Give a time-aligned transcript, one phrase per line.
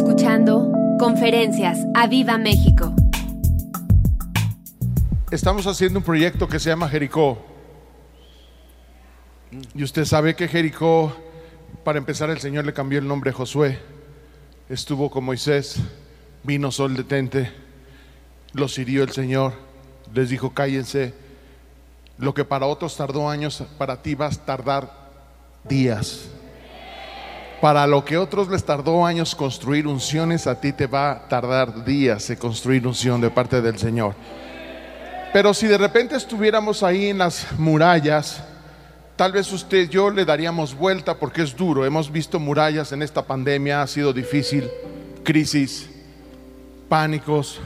[0.00, 2.94] escuchando Conferencias a Viva México.
[5.30, 7.44] Estamos haciendo un proyecto que se llama Jericó.
[9.74, 11.14] Y usted sabe que Jericó,
[11.84, 13.78] para empezar, el Señor le cambió el nombre Josué.
[14.70, 15.76] Estuvo con Moisés,
[16.44, 17.52] vino sol detente,
[18.54, 19.52] los hirió el Señor,
[20.14, 21.12] les dijo cállense.
[22.16, 25.10] Lo que para otros tardó años, para ti vas a tardar
[25.68, 26.30] días.
[27.60, 31.84] Para lo que otros les tardó años construir unciones, a ti te va a tardar
[31.84, 34.14] días de construir unción de parte del Señor.
[35.32, 38.42] Pero si de repente estuviéramos ahí en las murallas,
[39.14, 41.84] tal vez usted y yo le daríamos vuelta porque es duro.
[41.84, 44.70] Hemos visto murallas en esta pandemia, ha sido difícil,
[45.22, 45.90] crisis,
[46.88, 47.60] pánicos.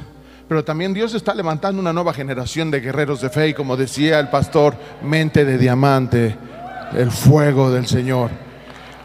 [0.49, 4.19] Pero también Dios está levantando una nueva generación de guerreros de fe y como decía
[4.19, 6.37] el pastor, mente de diamante,
[6.97, 8.44] el fuego del Señor.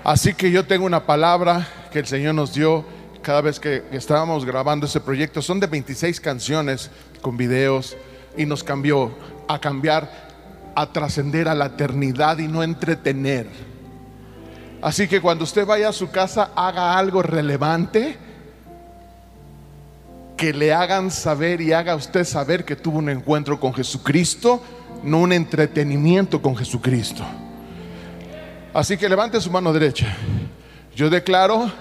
[0.03, 2.85] Así que yo tengo una palabra que el Señor nos dio
[3.21, 5.41] cada vez que estábamos grabando ese proyecto.
[5.41, 6.89] Son de 26 canciones
[7.21, 7.97] con videos
[8.37, 9.11] y nos cambió
[9.47, 10.09] a cambiar,
[10.75, 13.47] a trascender a la eternidad y no entretener.
[14.81, 18.17] Así que cuando usted vaya a su casa, haga algo relevante
[20.37, 24.63] que le hagan saber y haga usted saber que tuvo un encuentro con Jesucristo,
[25.03, 27.25] no un entretenimiento con Jesucristo.
[28.73, 30.15] Así que levante su mano derecha.
[30.95, 31.71] Yo declaro,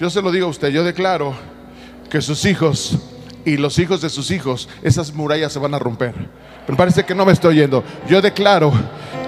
[0.00, 1.34] yo se lo digo a usted, yo declaro
[2.10, 2.98] que sus hijos
[3.44, 6.14] y los hijos de sus hijos, esas murallas se van a romper.
[6.66, 7.84] Pero parece que no me estoy oyendo.
[8.08, 8.72] Yo declaro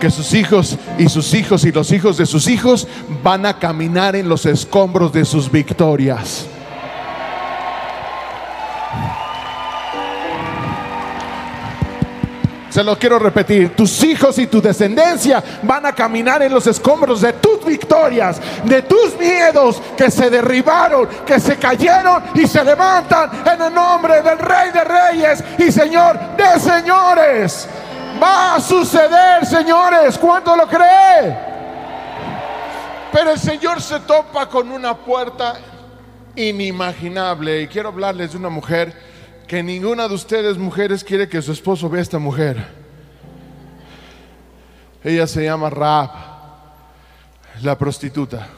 [0.01, 2.89] que sus hijos y sus hijos y los hijos de sus hijos
[3.23, 6.47] van a caminar en los escombros de sus victorias.
[12.77, 17.23] Se lo quiero repetir, tus hijos y tu descendencia van a caminar en los escombros
[17.23, 23.31] de tus victorias, de tus miedos que se derribaron, que se cayeron y se levantan
[23.47, 27.67] en el nombre del Rey de Reyes y Señor de Señores.
[28.23, 31.35] Va a suceder, señores, ¿cuánto lo cree?
[33.11, 35.55] Pero el Señor se topa con una puerta
[36.35, 39.16] inimaginable y quiero hablarles de una mujer
[39.47, 42.67] que ninguna de ustedes mujeres quiere que su esposo vea a esta mujer.
[45.05, 46.11] Ella se llama Raab,
[47.63, 48.49] la prostituta.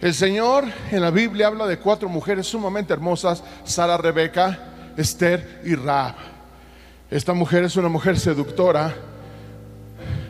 [0.00, 4.58] El Señor en la Biblia habla de cuatro mujeres sumamente hermosas, Sara, Rebeca,
[4.96, 6.14] Esther y Raab.
[7.10, 8.94] Esta mujer es una mujer seductora,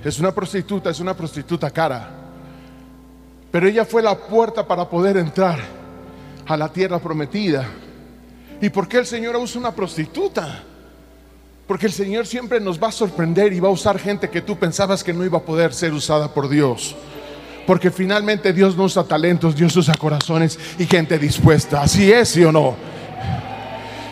[0.05, 2.11] es una prostituta, es una prostituta cara.
[3.53, 5.86] Pero ella fue la puerta para poder entrar
[6.47, 7.67] a la tierra prometida.
[8.61, 10.63] ¿Y por qué el Señor usa una prostituta?
[11.67, 14.57] Porque el Señor siempre nos va a sorprender y va a usar gente que tú
[14.57, 16.95] pensabas que no iba a poder ser usada por Dios.
[17.67, 21.83] Porque finalmente Dios no usa talentos, Dios usa corazones y gente dispuesta.
[21.83, 22.77] Así es, ¿sí o no?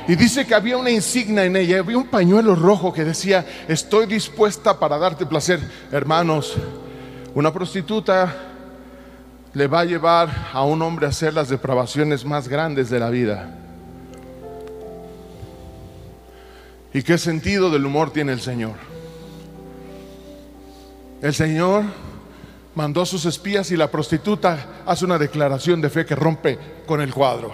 [0.09, 4.07] Y dice que había una insignia en ella, había un pañuelo rojo que decía, estoy
[4.07, 5.61] dispuesta para darte placer.
[5.93, 6.55] Hermanos,
[7.35, 8.54] una prostituta
[9.55, 13.09] le va a llevar a un hombre a hacer las depravaciones más grandes de la
[13.09, 13.57] vida.
[16.93, 18.75] ¿Y qué sentido del humor tiene el Señor?
[21.23, 21.85] El Señor
[22.75, 27.01] mandó a sus espías y la prostituta hace una declaración de fe que rompe con
[27.01, 27.53] el cuadro.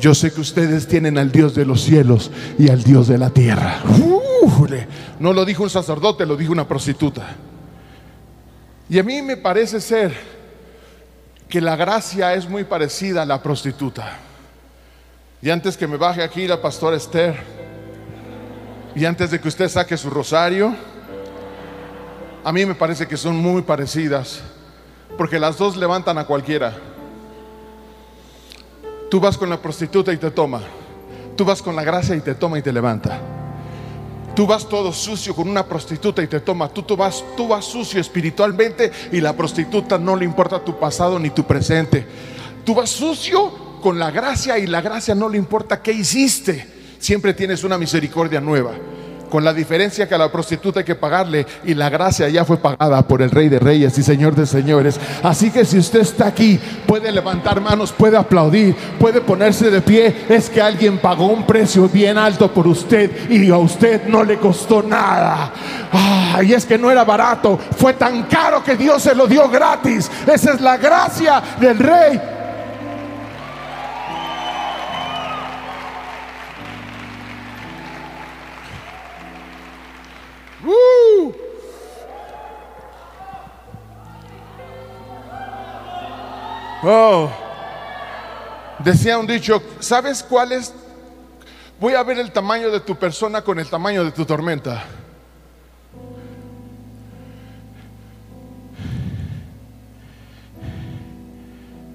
[0.00, 3.30] Yo sé que ustedes tienen al Dios de los cielos y al Dios de la
[3.30, 3.80] tierra.
[5.20, 7.36] no lo dijo un sacerdote, lo dijo una prostituta.
[8.88, 10.31] Y a mí me parece ser
[11.52, 14.16] que la gracia es muy parecida a la prostituta.
[15.42, 17.36] Y antes que me baje aquí la pastora Esther,
[18.94, 20.74] y antes de que usted saque su rosario,
[22.42, 24.40] a mí me parece que son muy parecidas,
[25.18, 26.72] porque las dos levantan a cualquiera.
[29.10, 30.62] Tú vas con la prostituta y te toma.
[31.36, 33.41] Tú vas con la gracia y te toma y te levanta.
[34.34, 36.68] Tú vas todo sucio con una prostituta y te toma.
[36.68, 41.18] Tú, tú, vas, tú vas sucio espiritualmente y la prostituta no le importa tu pasado
[41.18, 42.06] ni tu presente.
[42.64, 46.66] Tú vas sucio con la gracia y la gracia no le importa qué hiciste.
[46.98, 48.72] Siempre tienes una misericordia nueva
[49.32, 52.58] con la diferencia que a la prostituta hay que pagarle y la gracia ya fue
[52.58, 55.00] pagada por el Rey de Reyes y Señor de Señores.
[55.22, 60.26] Así que si usted está aquí, puede levantar manos, puede aplaudir, puede ponerse de pie,
[60.28, 64.36] es que alguien pagó un precio bien alto por usted y a usted no le
[64.36, 65.50] costó nada.
[66.42, 70.10] y es que no era barato, fue tan caro que Dios se lo dio gratis.
[70.26, 72.20] Esa es la gracia del Rey
[86.84, 87.30] Oh.
[88.78, 90.74] Decía un dicho, ¿sabes cuál es?
[91.78, 94.84] Voy a ver el tamaño de tu persona con el tamaño de tu tormenta.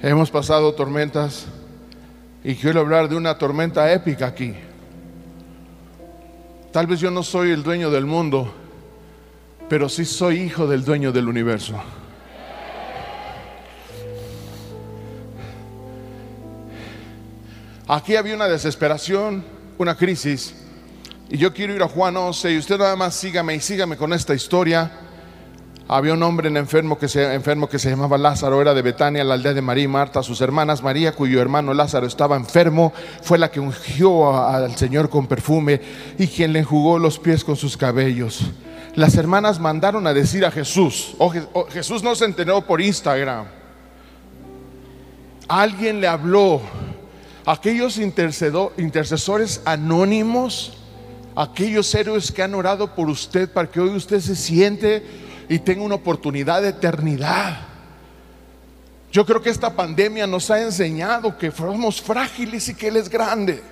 [0.02, 1.48] Hemos pasado tormentas
[2.44, 4.56] y quiero hablar de una tormenta épica aquí.
[6.78, 8.54] Tal vez yo no soy el dueño del mundo,
[9.68, 11.74] pero sí soy hijo del dueño del universo.
[17.88, 19.44] Aquí había una desesperación,
[19.80, 20.54] una crisis,
[21.32, 24.14] y yo quiero ir a Juan 11 y usted nada más sígame y sígame con
[24.14, 25.07] esta historia.
[25.90, 29.36] Había un hombre enfermo que, se, enfermo que se llamaba Lázaro, era de Betania, la
[29.36, 30.84] aldea de María y Marta, sus hermanas.
[30.84, 32.92] María, cuyo hermano Lázaro estaba enfermo,
[33.22, 35.80] fue la que ungió al Señor con perfume
[36.18, 38.42] y quien le enjugó los pies con sus cabellos.
[38.96, 43.46] Las hermanas mandaron a decir a Jesús, oh, oh, Jesús no se enteró por Instagram.
[45.48, 46.60] Alguien le habló,
[47.46, 50.74] aquellos intercesores anónimos,
[51.34, 55.84] aquellos héroes que han orado por usted para que hoy usted se siente y tenga
[55.84, 57.60] una oportunidad de eternidad.
[59.12, 63.10] Yo creo que esta pandemia nos ha enseñado que somos frágiles y que Él es
[63.10, 63.64] grande.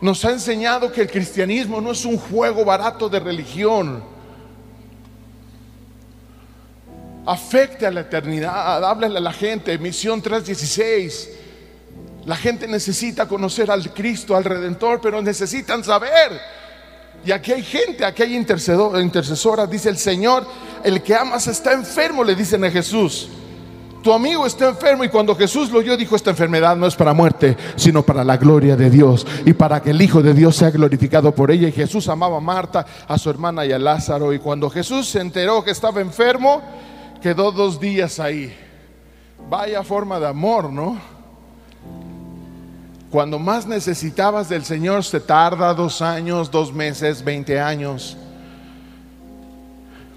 [0.00, 4.02] Nos ha enseñado que el cristianismo no es un juego barato de religión.
[7.26, 9.76] Afecte a la eternidad, háblale a la gente.
[9.78, 11.30] Misión 316.
[12.24, 16.40] La gente necesita conocer al Cristo, al Redentor, pero necesitan saber
[17.24, 20.46] y aquí hay gente, aquí hay intercesora, dice el Señor,
[20.84, 23.28] el que amas está enfermo, le dicen a Jesús.
[24.06, 27.12] Tu amigo está enfermo y cuando Jesús lo oyó dijo, esta enfermedad no es para
[27.12, 30.70] muerte, sino para la gloria de Dios y para que el Hijo de Dios sea
[30.70, 31.66] glorificado por ella.
[31.66, 34.32] Y Jesús amaba a Marta, a su hermana y a Lázaro.
[34.32, 36.62] Y cuando Jesús se enteró que estaba enfermo,
[37.20, 38.54] quedó dos días ahí.
[39.50, 41.15] Vaya forma de amor, ¿no?
[43.10, 48.16] Cuando más necesitabas del Señor se tarda dos años, dos meses, veinte años.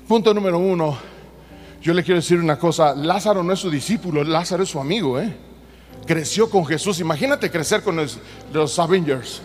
[0.08, 0.98] Punto número uno.
[1.82, 2.96] Yo le quiero decir una cosa.
[2.96, 5.20] Lázaro no es su discípulo, Lázaro es su amigo.
[5.20, 5.32] ¿eh?
[6.08, 7.00] Creció con Jesús.
[7.00, 9.42] Imagínate crecer con los, Avengers.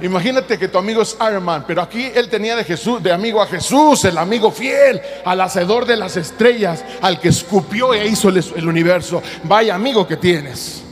[0.00, 3.40] Imagínate que tu amigo es Iron Man, pero aquí él tenía de Jesús, de amigo
[3.40, 8.30] a Jesús, el amigo fiel, al hacedor de las estrellas, al que escupió e hizo
[8.30, 9.22] el universo.
[9.44, 10.85] Vaya amigo que tienes.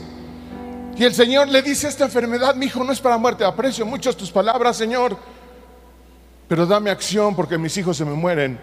[0.97, 3.43] Y el Señor le dice, esta enfermedad, mi hijo, no es para muerte.
[3.43, 5.17] Aprecio mucho tus palabras, Señor.
[6.47, 8.57] Pero dame acción porque mis hijos se me mueren.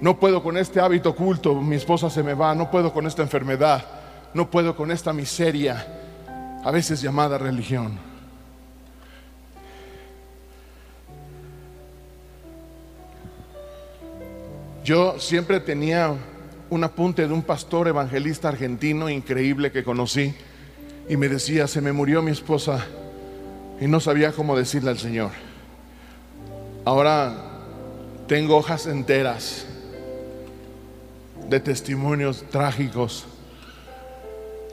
[0.00, 3.22] No puedo con este hábito oculto, mi esposa se me va, no puedo con esta
[3.22, 3.84] enfermedad,
[4.34, 5.86] no puedo con esta miseria,
[6.62, 7.98] a veces llamada religión.
[14.84, 16.14] Yo siempre tenía
[16.68, 20.34] un apunte de un pastor evangelista argentino increíble que conocí
[21.08, 22.84] y me decía, se me murió mi esposa
[23.80, 25.30] y no sabía cómo decirle al Señor.
[26.84, 27.34] Ahora
[28.26, 29.66] tengo hojas enteras
[31.48, 33.24] de testimonios trágicos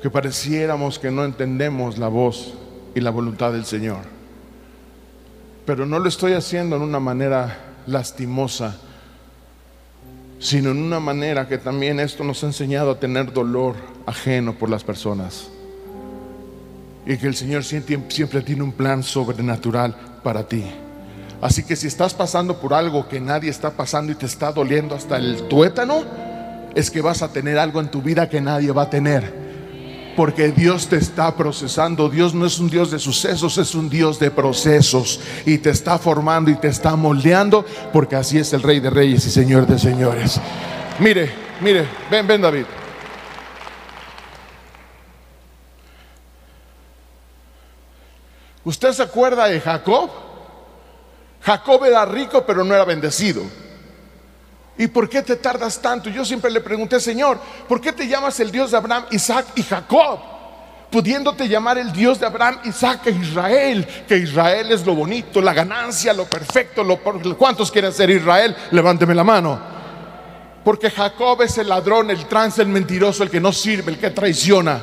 [0.02, 2.56] que pareciéramos que no entendemos la voz
[2.96, 4.02] y la voluntad del Señor.
[5.66, 8.78] Pero no lo estoy haciendo en una manera lastimosa,
[10.40, 14.70] sino en una manera que también esto nos ha enseñado a tener dolor ajeno por
[14.70, 15.53] las personas
[17.06, 20.64] y que el Señor siempre, tiene un plan sobrenatural para ti.
[21.42, 24.96] Así que si estás pasando por algo que nadie está pasando y te está doliendo
[24.96, 26.04] hasta el tuétano,
[26.74, 29.44] es que vas a tener algo en tu vida que nadie va a tener.
[30.16, 32.08] Porque Dios te está procesando.
[32.08, 35.20] Dios no es un Dios de sucesos, es un Dios de procesos.
[35.46, 37.66] Y te está formando y te está moldeando.
[37.92, 40.40] Porque así es el Rey de Reyes y Señor de Señores.
[41.00, 41.32] Mire,
[41.62, 42.66] mire, ven, ven David.
[48.66, 50.10] ¿Usted se acuerda de Jacob?
[51.42, 53.44] Jacob era rico pero no era bendecido.
[54.78, 56.10] ¿Y por qué te tardas tanto?
[56.10, 59.64] Yo siempre le pregunté, Señor, ¿por qué te llamas el Dios de Abraham, Isaac y
[59.64, 60.20] Jacob?
[60.90, 65.54] Pudiéndote llamar el Dios de Abraham, Isaac e Israel, que Israel es lo bonito, la
[65.54, 67.00] ganancia, lo perfecto, lo,
[67.36, 68.56] ¿cuántos quieren ser Israel?
[68.72, 69.60] Levánteme la mano.
[70.64, 74.12] Porque Jacob es el ladrón, el trance, el mentiroso, el que no sirve, el que
[74.12, 74.82] traiciona.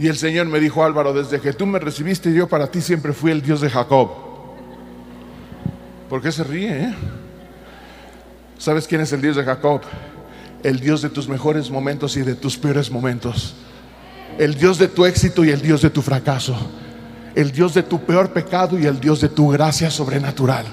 [0.00, 3.12] Y el Señor me dijo, Álvaro, desde que tú me recibiste, yo para ti siempre
[3.12, 4.08] fui el Dios de Jacob.
[6.08, 6.84] ¿Por qué se ríe?
[6.84, 6.94] Eh?
[8.56, 9.82] ¿Sabes quién es el Dios de Jacob?
[10.62, 13.54] El Dios de tus mejores momentos y de tus peores momentos.
[14.38, 16.56] El Dios de tu éxito y el Dios de tu fracaso.
[17.34, 20.64] El Dios de tu peor pecado y el Dios de tu gracia sobrenatural.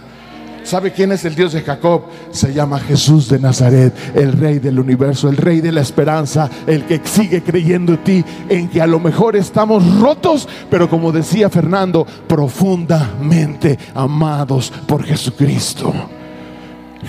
[0.68, 2.04] ¿Sabe quién es el Dios de Jacob?
[2.30, 6.84] Se llama Jesús de Nazaret, el Rey del universo, el Rey de la esperanza, el
[6.86, 11.50] que sigue creyendo en ti, en que a lo mejor estamos rotos, pero como decía
[11.50, 15.94] Fernando, profundamente amados por Jesucristo.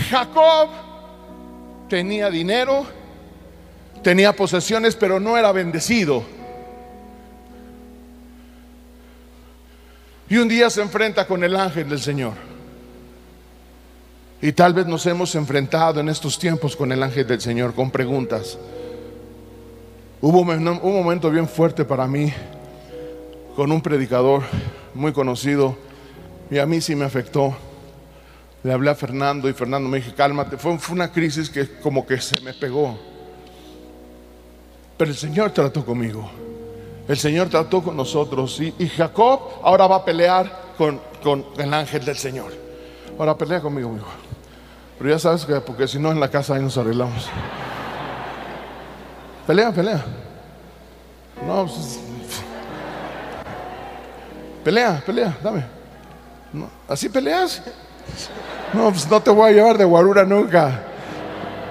[0.09, 0.69] Jacob
[1.89, 2.87] tenía dinero,
[4.05, 6.23] tenía posesiones, pero no era bendecido.
[10.29, 12.48] Y un día se enfrenta con el ángel del Señor.
[14.41, 17.91] Y tal vez nos hemos enfrentado en estos tiempos con el ángel del Señor con
[17.91, 18.59] preguntas.
[20.21, 22.33] Hubo un momento bien fuerte para mí
[23.57, 24.43] con un predicador
[24.95, 25.77] muy conocido
[26.51, 27.57] y a mí sí me afectó.
[28.63, 30.57] Le hablé a Fernando y Fernando me dijo, cálmate.
[30.57, 32.99] Fue, fue una crisis que como que se me pegó.
[34.97, 36.29] Pero el Señor trató conmigo.
[37.07, 38.61] El Señor trató con nosotros.
[38.61, 42.53] Y, Jacob ahora va a pelear con, con, el ángel del Señor.
[43.19, 44.07] Ahora pelea conmigo, amigo.
[44.99, 47.29] Pero ya sabes que, porque si no en la casa ahí nos arreglamos.
[49.47, 50.05] Pelea, pelea.
[51.47, 52.01] No, pues,
[54.65, 55.65] pelea, pelea, dame.
[56.89, 57.63] ¿Así peleas?
[58.73, 60.85] No, pues no te voy a llevar de guarura nunca.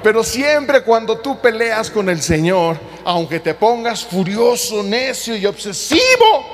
[0.02, 6.46] Pero siempre cuando tú peleas con el Señor, aunque te pongas furioso, necio y obsesivo,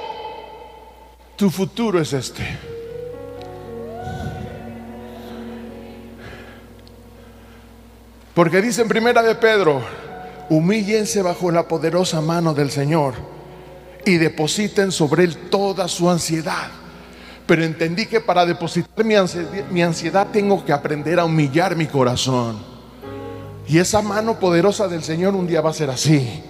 [1.36, 2.73] tu futuro es este.
[8.34, 9.82] Porque dice en primera de Pedro,
[10.50, 13.14] humíllense bajo la poderosa mano del Señor
[14.06, 16.84] y depositen sobre él toda su ansiedad
[17.46, 22.58] pero entendí que para depositar mi ansiedad, tengo que aprender a humillar mi corazón.
[23.68, 26.42] Y esa mano poderosa del Señor un día va a ser así,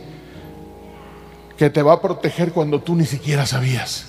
[1.57, 4.05] que te va a proteger cuando tú ni siquiera sabías.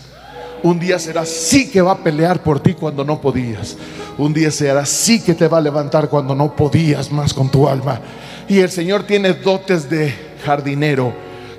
[0.64, 3.76] Un día será así que va a pelear por ti cuando no podías.
[4.16, 7.68] Un día será así que te va a levantar cuando no podías más con tu
[7.68, 8.00] alma.
[8.48, 11.12] Y el Señor tiene dotes de jardinero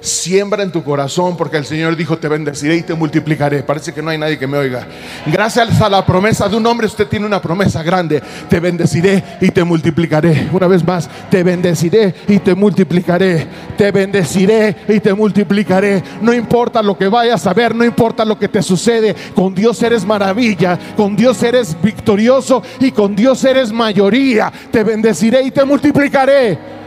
[0.06, 3.64] Siembra en tu corazón porque el Señor dijo, te bendeciré y te multiplicaré.
[3.64, 4.88] Parece que no hay nadie que me oiga.
[5.26, 8.22] Gracias a la promesa de un hombre, usted tiene una promesa grande.
[8.48, 10.48] Te bendeciré y te multiplicaré.
[10.54, 13.48] Una vez más, te bendeciré y te multiplicaré.
[13.76, 16.04] Te bendeciré y te multiplicaré.
[16.22, 19.16] No importa lo que vayas a ver, no importa lo que te sucede.
[19.34, 24.54] Con Dios eres maravilla, con Dios eres victorioso y con Dios eres mayoría.
[24.72, 26.85] Te bendeciré y te multiplicaré.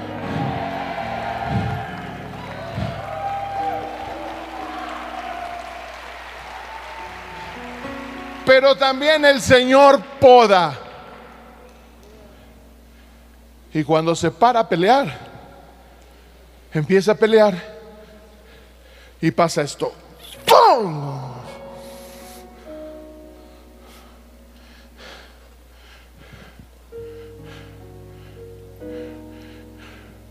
[8.48, 10.74] Pero también el Señor poda.
[13.74, 15.18] Y cuando se para a pelear,
[16.72, 17.54] empieza a pelear
[19.20, 19.92] y pasa esto.
[20.46, 21.34] ¡Pum!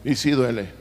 [0.03, 0.71] Y sí duele.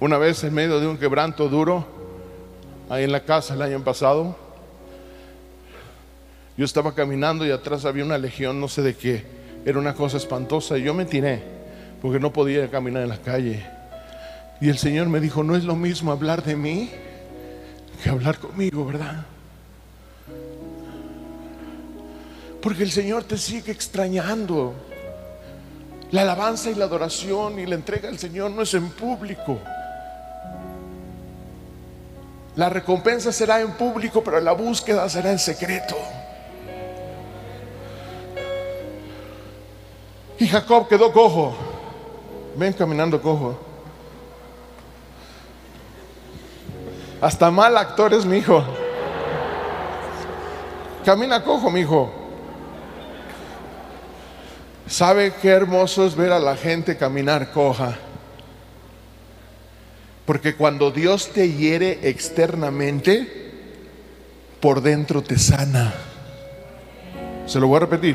[0.00, 1.99] Una vez en medio de un quebranto duro,
[2.90, 4.36] ahí en la casa el año pasado.
[6.58, 9.24] Yo estaba caminando y atrás había una legión, no sé de qué.
[9.64, 11.42] Era una cosa espantosa y yo me tiré
[12.02, 13.64] porque no podía caminar en la calle.
[14.60, 16.90] Y el Señor me dijo, no es lo mismo hablar de mí
[18.02, 19.24] que hablar conmigo, ¿verdad?
[22.60, 24.74] Porque el Señor te sigue extrañando.
[26.10, 29.60] La alabanza y la adoración y la entrega al Señor no es en público.
[32.56, 35.96] La recompensa será en público, pero la búsqueda será en secreto.
[40.38, 41.54] Y Jacob quedó cojo.
[42.56, 43.58] Ven caminando cojo.
[47.20, 48.64] Hasta mal actor es mi hijo.
[51.04, 52.10] Camina cojo, mi hijo.
[54.86, 57.96] ¿Sabe qué hermoso es ver a la gente caminar coja?
[60.30, 63.26] Porque cuando Dios te hiere externamente,
[64.60, 65.92] por dentro te sana.
[67.46, 68.14] Se lo voy a repetir.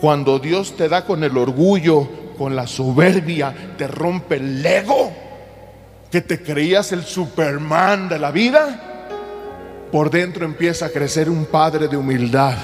[0.00, 5.12] Cuando Dios te da con el orgullo, con la soberbia, te rompe el ego,
[6.10, 11.86] que te creías el Superman de la vida, por dentro empieza a crecer un padre
[11.86, 12.56] de humildad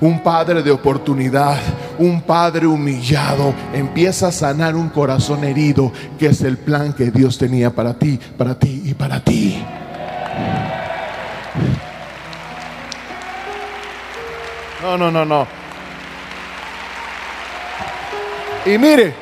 [0.00, 1.58] un padre de oportunidad,
[1.98, 7.38] un padre humillado, empieza a sanar un corazón herido, que es el plan que Dios
[7.38, 9.64] tenía para ti, para ti y para ti.
[14.82, 15.46] No, no, no, no.
[18.64, 19.14] Y mire,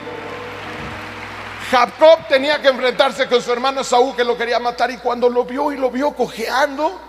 [1.71, 5.45] Jacob tenía que enfrentarse con su hermano Saúl que lo quería matar y cuando lo
[5.45, 7.01] vio y lo vio cojeando,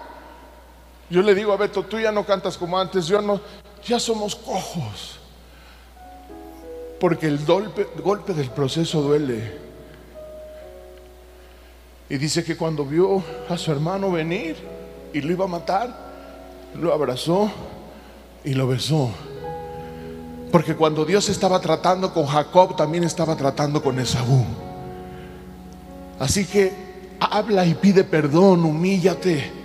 [1.10, 3.40] Yo le digo a Beto, tú ya no cantas como antes, yo no,
[3.86, 5.20] ya somos cojos.
[7.00, 9.58] Porque el golpe, golpe del proceso duele.
[12.10, 14.56] Y dice que cuando vio a su hermano venir
[15.14, 16.08] y lo iba a matar,
[16.76, 17.52] lo abrazó
[18.44, 19.12] y lo besó.
[20.52, 24.46] Porque cuando Dios estaba tratando con Jacob, también estaba tratando con Esaú.
[26.20, 26.74] Así que
[27.20, 29.57] habla y pide perdón, humíllate.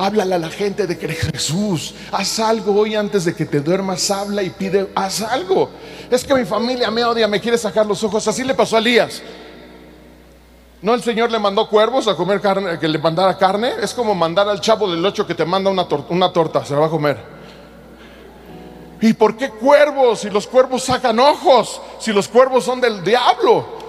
[0.00, 1.94] Háblale a la gente de que eres Jesús.
[2.10, 4.10] Haz algo hoy antes de que te duermas.
[4.10, 5.68] Habla y pide, haz algo.
[6.10, 8.26] Es que mi familia me odia, me quiere sacar los ojos.
[8.26, 9.20] Así le pasó a Elías.
[10.80, 13.74] No el Señor le mandó cuervos a comer carne, que le mandara carne.
[13.82, 16.80] Es como mandar al chavo del ocho que te manda una, una torta, se la
[16.80, 17.18] va a comer.
[19.02, 20.20] ¿Y por qué cuervos?
[20.20, 23.79] Si los cuervos sacan ojos, si los cuervos son del diablo.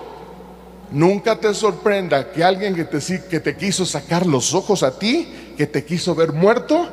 [0.91, 5.85] Nunca te sorprenda que alguien que te, quiso sacar los ojos a ti, que te
[5.85, 6.89] quiso ver muerto,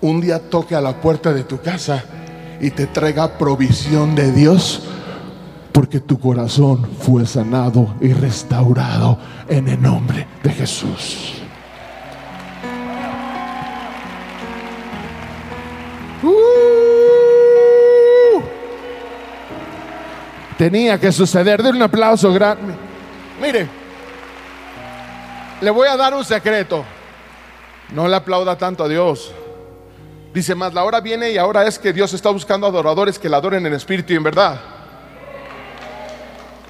[0.00, 2.04] un día toque a la puerta de tu casa
[2.60, 4.82] y te traiga provisión de Dios
[5.72, 11.32] porque tu corazón fue sanado y restaurado en el nombre de Jesús.
[16.22, 16.54] Uh.
[20.56, 21.62] tenía que suceder.
[21.62, 22.83] De un aplauso grande.
[23.40, 23.68] Mire,
[25.60, 26.84] le voy a dar un secreto.
[27.92, 29.32] No le aplauda tanto a Dios.
[30.32, 33.36] Dice más, la hora viene y ahora es que Dios está buscando adoradores que la
[33.36, 34.60] adoren en espíritu y en verdad.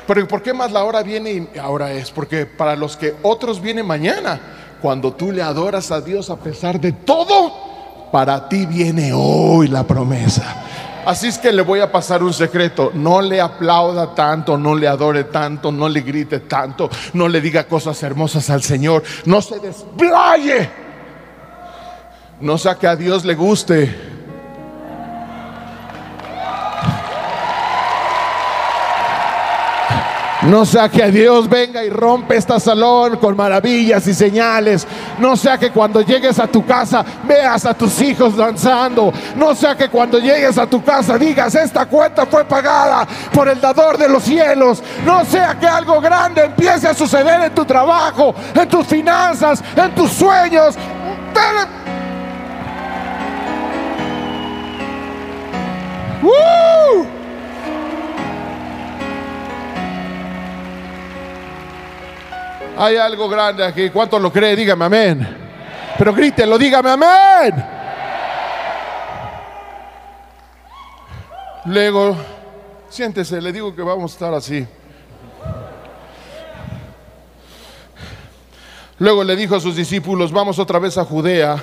[0.06, 2.10] Pero ¿por qué más la hora viene y ahora es?
[2.10, 4.38] Porque para los que otros vienen mañana,
[4.82, 9.84] cuando tú le adoras a Dios a pesar de todo, para ti viene hoy la
[9.84, 10.62] promesa.
[11.06, 12.90] Así es que le voy a pasar un secreto.
[12.94, 17.64] No le aplauda tanto, no le adore tanto, no le grite tanto, no le diga
[17.64, 19.02] cosas hermosas al Señor.
[19.24, 20.70] No se desplaye.
[22.40, 24.13] No sea que a Dios le guste
[30.48, 34.86] No sea que Dios venga y rompe este salón con maravillas y señales.
[35.18, 39.12] No sea que cuando llegues a tu casa veas a tus hijos danzando.
[39.36, 43.58] No sea que cuando llegues a tu casa digas, esta cuenta fue pagada por el
[43.60, 44.82] dador de los cielos.
[45.06, 49.94] No sea que algo grande empiece a suceder en tu trabajo, en tus finanzas, en
[49.94, 50.76] tus sueños.
[62.76, 63.90] Hay algo grande aquí.
[63.90, 64.56] ¿Cuánto lo cree?
[64.56, 65.36] Dígame amén.
[65.96, 67.64] Pero grítelo, dígame amén.
[71.66, 72.16] Luego,
[72.88, 74.66] siéntese, le digo que vamos a estar así.
[78.98, 81.62] Luego le dijo a sus discípulos, vamos otra vez a Judea.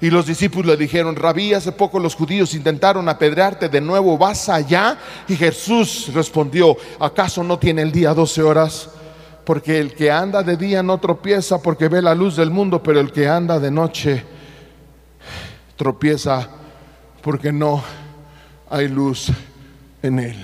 [0.00, 4.50] Y los discípulos le dijeron, rabí, hace poco los judíos intentaron apedrearte de nuevo, ¿vas
[4.50, 4.98] allá?
[5.26, 8.90] Y Jesús respondió, ¿acaso no tiene el día 12 horas?
[9.46, 12.98] Porque el que anda de día no tropieza porque ve la luz del mundo, pero
[12.98, 14.24] el que anda de noche
[15.76, 16.50] tropieza
[17.22, 17.80] porque no
[18.68, 19.28] hay luz
[20.02, 20.36] en él.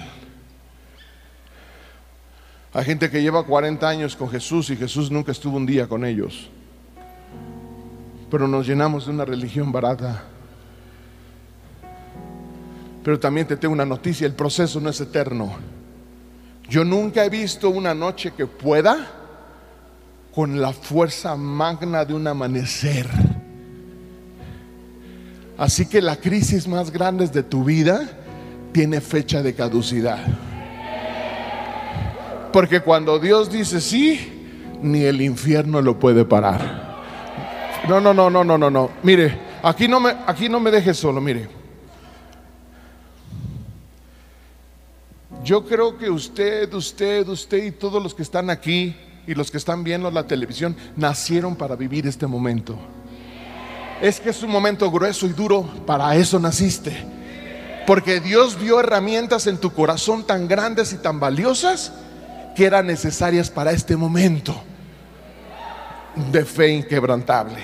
[2.73, 6.05] Hay gente que lleva 40 años con Jesús y Jesús nunca estuvo un día con
[6.05, 6.49] ellos.
[8.31, 10.23] Pero nos llenamos de una religión barata.
[13.03, 15.82] Pero también te tengo una noticia, el proceso no es eterno.
[16.68, 19.09] Yo nunca he visto una noche que pueda
[20.35, 23.09] con la fuerza magna de un amanecer.
[25.59, 28.09] Así que la crisis más grande de tu vida
[28.72, 30.18] tiene fecha de caducidad.
[32.53, 34.42] Porque cuando Dios dice sí,
[34.83, 37.03] ni el infierno lo puede parar.
[37.88, 38.90] No, no, no, no, no, no, no.
[39.03, 41.62] Mire, aquí no me, aquí no me deje solo, mire.
[45.44, 48.94] Yo creo que usted, usted, usted y todos los que están aquí
[49.26, 52.78] y los que están viendo la televisión nacieron para vivir este momento.
[54.00, 56.92] Es que es un momento grueso y duro, para eso naciste.
[57.87, 61.92] Porque Dios dio herramientas en tu corazón tan grandes y tan valiosas
[62.55, 64.62] que eran necesarias para este momento
[66.31, 67.59] de fe inquebrantable.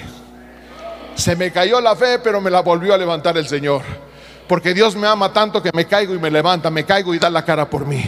[1.14, 3.82] Se me cayó la fe, pero me la volvió a levantar el Señor.
[4.48, 7.28] Porque Dios me ama tanto que me caigo y me levanta, me caigo y da
[7.28, 8.02] la cara por mí.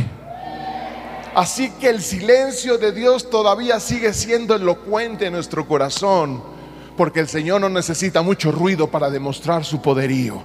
[1.35, 6.43] Así que el silencio de Dios todavía sigue siendo elocuente en nuestro corazón,
[6.97, 10.43] porque el Señor no necesita mucho ruido para demostrar su poderío.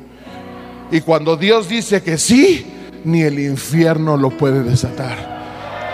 [0.91, 2.65] Y cuando Dios dice que sí,
[3.03, 5.44] ni el infierno lo puede desatar.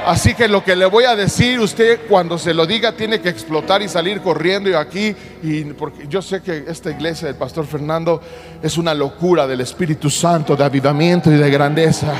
[0.05, 3.29] Así que lo que le voy a decir, usted cuando se lo diga tiene que
[3.29, 7.67] explotar y salir corriendo y aquí, y porque yo sé que esta iglesia del pastor
[7.67, 8.19] Fernando
[8.63, 12.13] es una locura del Espíritu Santo, de avivamiento y de grandeza,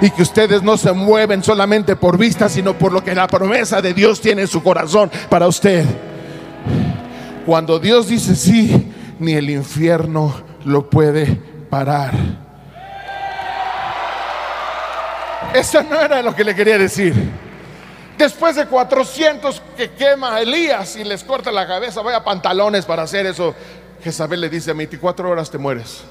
[0.00, 3.80] y que ustedes no se mueven solamente por vista, sino por lo que la promesa
[3.80, 5.84] de Dios tiene en su corazón para usted.
[7.46, 12.37] Cuando Dios dice sí, ni el infierno lo puede parar.
[15.54, 17.14] Eso no era lo que le quería decir.
[18.18, 23.26] Después de 400 que quema Elías y les corta la cabeza, vaya pantalones para hacer
[23.26, 23.54] eso.
[24.02, 26.02] Jezabel le dice, 24 horas te mueres.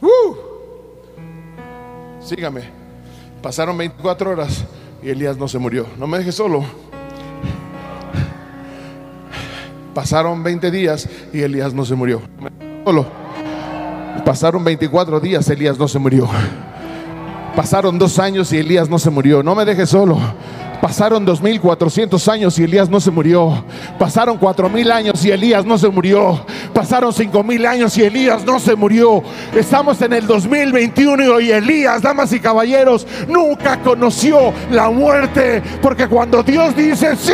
[0.00, 0.36] Uh.
[2.20, 2.62] sígame.
[3.40, 4.64] Pasaron 24 horas
[5.02, 5.86] y Elías no se murió.
[5.98, 6.64] No me deje solo.
[9.94, 12.20] Pasaron 20 días y Elías no se murió.
[12.84, 13.06] Solo.
[14.24, 16.28] Pasaron 24 días, Elías no se murió.
[17.56, 19.42] Pasaron dos años y Elías no se murió.
[19.42, 20.18] No me dejes solo.
[20.84, 23.64] Pasaron 2400 años y Elías no se murió.
[23.98, 26.44] Pasaron 4000 años y Elías no se murió.
[26.74, 29.22] Pasaron 5000 años y Elías no se murió.
[29.54, 35.62] Estamos en el 2021 y Elías, damas y caballeros, nunca conoció la muerte.
[35.80, 37.32] Porque cuando Dios dice sí,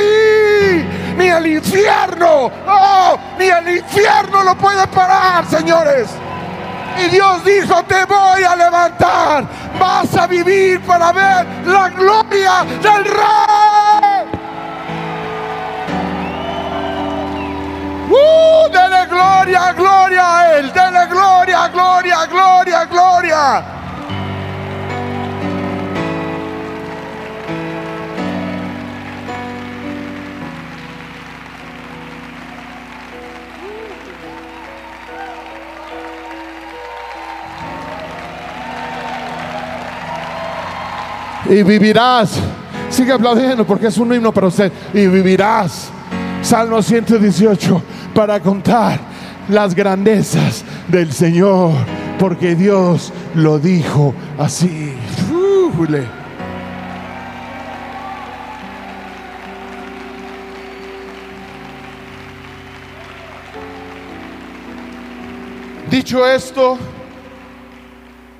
[1.18, 6.08] ni el infierno, oh, ni el infierno lo puede parar, señores.
[7.00, 9.44] Y Dios dijo, te voy a levantar.
[9.78, 14.26] Vas a vivir para ver la gloria del rey.
[18.10, 20.72] Uh, dele gloria, gloria a Él.
[20.72, 23.79] Dele gloria, gloria, gloria, gloria.
[41.50, 42.38] Y vivirás.
[42.88, 44.72] Sigue aplaudiendo porque es un himno para usted.
[44.94, 45.90] Y vivirás.
[46.42, 47.82] Salmo 118
[48.14, 48.98] para contar
[49.48, 51.72] las grandezas del Señor,
[52.18, 54.94] porque Dios lo dijo así.
[65.90, 66.78] Dicho esto,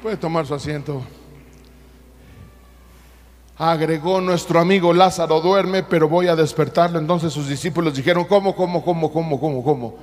[0.03, 1.03] puede tomar su asiento.
[3.63, 6.99] Agregó nuestro amigo Lázaro duerme, pero voy a despertarlo.
[6.99, 9.95] Entonces sus discípulos dijeron, ¿cómo, cómo, cómo, cómo, cómo, cómo?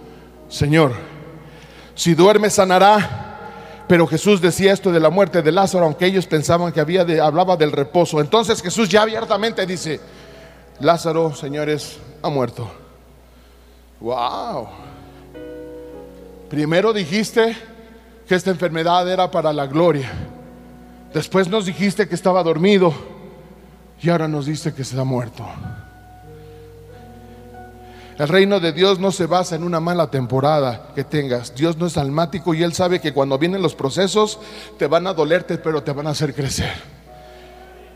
[0.47, 0.91] Señor,
[1.95, 3.23] si duerme sanará.
[3.87, 7.19] Pero Jesús decía esto de la muerte de Lázaro, aunque ellos pensaban que había de,
[7.19, 8.21] hablaba del reposo.
[8.21, 9.99] Entonces Jesús ya abiertamente dice,
[10.79, 12.69] Lázaro, señores, ha muerto.
[13.99, 14.67] Wow.
[16.47, 17.57] Primero dijiste
[18.27, 20.11] que esta enfermedad era para la gloria.
[21.11, 23.16] Después nos dijiste que estaba dormido.
[24.01, 25.45] Y ahora nos dice que se ha muerto.
[28.17, 31.53] El reino de Dios no se basa en una mala temporada que tengas.
[31.53, 34.39] Dios no es almático y Él sabe que cuando vienen los procesos
[34.79, 36.73] te van a dolerte, pero te van a hacer crecer.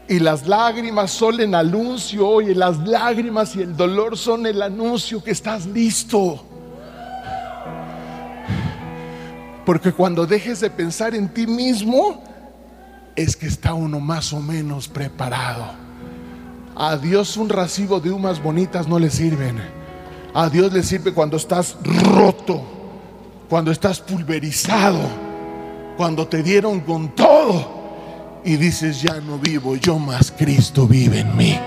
[0.08, 5.24] Y las lágrimas son el anuncio, y las lágrimas y el dolor son el anuncio
[5.24, 6.44] que estás listo.
[9.66, 12.24] Porque cuando dejes de pensar en ti mismo,
[13.16, 15.91] es que está uno más o menos preparado.
[16.84, 19.62] A Dios un recibo de umas bonitas no le sirven.
[20.34, 22.64] A Dios le sirve cuando estás roto,
[23.48, 25.00] cuando estás pulverizado,
[25.96, 31.38] cuando te dieron con todo y dices, ya no vivo yo más, Cristo vive en
[31.38, 31.60] mí.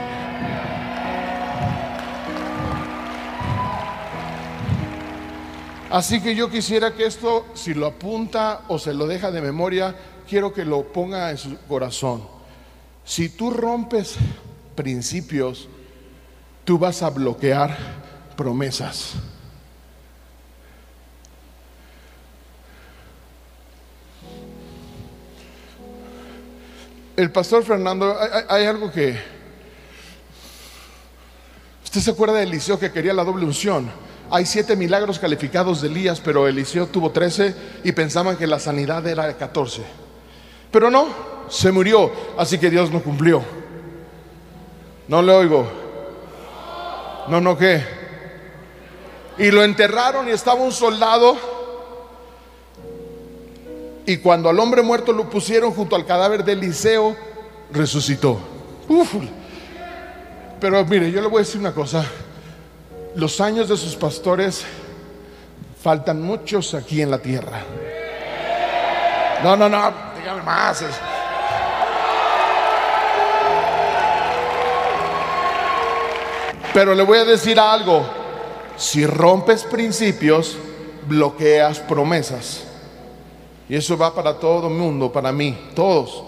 [5.92, 9.94] Así que yo quisiera que esto, si lo apunta o se lo deja de memoria,
[10.28, 12.26] quiero que lo ponga en su corazón.
[13.04, 14.16] Si tú rompes
[14.74, 15.68] principios,
[16.64, 17.76] tú vas a bloquear
[18.36, 19.14] promesas.
[27.16, 28.16] El pastor Fernando,
[28.48, 29.16] hay, algo que...
[31.84, 33.88] ¿Usted se acuerda de Eliseo que quería la doble unción?
[34.30, 39.06] Hay siete milagros calificados de Elías, pero Eliseo tuvo trece y pensaban que la sanidad
[39.06, 39.82] era de catorce.
[40.72, 41.06] Pero no,
[41.48, 43.44] se murió, así que Dios no cumplió.
[45.08, 45.66] No le oigo.
[47.28, 47.82] No, no, ¿qué?
[49.38, 51.36] Y lo enterraron y estaba un soldado.
[54.06, 57.16] Y cuando al hombre muerto lo pusieron junto al cadáver de Eliseo,
[57.72, 58.38] resucitó.
[60.60, 62.04] Pero mire, yo le voy a decir una cosa.
[63.16, 64.64] Los años de sus pastores
[65.82, 67.60] faltan muchos aquí en la tierra.
[69.42, 70.84] No, no, no, dígame más.
[76.74, 78.04] Pero le voy a decir algo.
[78.76, 80.58] Si rompes principios,
[81.06, 82.64] bloqueas promesas.
[83.68, 86.24] Y eso va para todo el mundo, para mí, todos.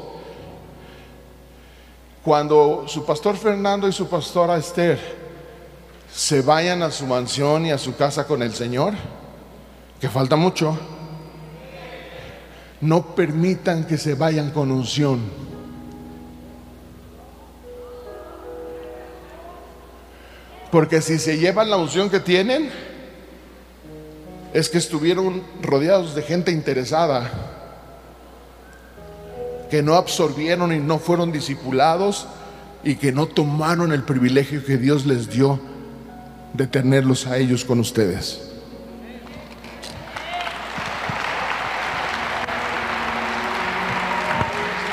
[2.22, 5.00] Cuando su pastor Fernando y su pastora Esther
[6.12, 8.94] se vayan a su mansión y a su casa con el Señor,
[10.00, 10.78] que falta mucho,
[12.80, 15.20] no permitan que se vayan con unción.
[20.70, 22.70] Porque si se llevan la unción que tienen,
[24.52, 27.30] es que estuvieron rodeados de gente interesada,
[29.70, 32.26] que no absorbieron y no fueron discipulados
[32.82, 35.60] y que no tomaron el privilegio que Dios les dio
[36.52, 38.42] de tenerlos a ellos con ustedes.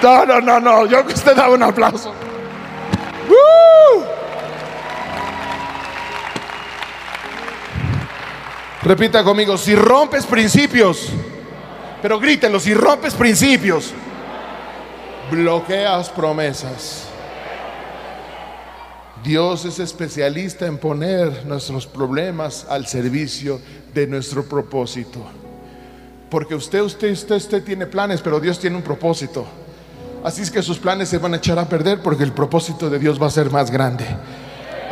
[0.02, 2.14] No, no, no, no, yo que usted da un aplauso.
[8.86, 11.08] Repita conmigo, si rompes principios,
[12.02, 13.94] pero grítenlo, si rompes principios,
[15.32, 17.06] bloqueas promesas.
[19.24, 23.62] Dios es especialista en poner nuestros problemas al servicio
[23.94, 25.20] de nuestro propósito.
[26.30, 29.46] Porque usted, usted, usted, usted tiene planes, pero Dios tiene un propósito.
[30.26, 33.00] Así es que sus planes se van a echar a perder porque el propósito de
[33.00, 34.06] Dios va a ser más grande.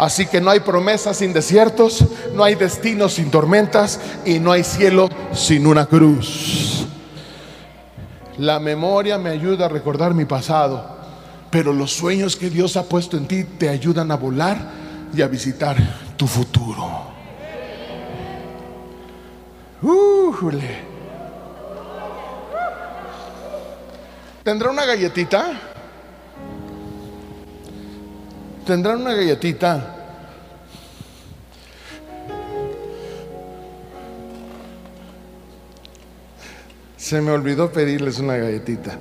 [0.02, 4.64] Así que no hay promesas sin desiertos, no hay destino sin tormentas y no hay
[4.64, 6.88] cielo sin una cruz.
[8.40, 10.84] La memoria me ayuda a recordar mi pasado,
[11.52, 14.58] pero los sueños que Dios ha puesto en ti te ayudan a volar
[15.14, 15.78] y a visitar
[16.18, 17.04] tu futuro.
[19.84, 20.80] Újule.
[24.44, 25.71] ¿Tendrá una galletita?
[28.72, 29.96] ¿Tendrán una galletita?
[36.96, 38.98] Se me olvidó pedirles una galletita.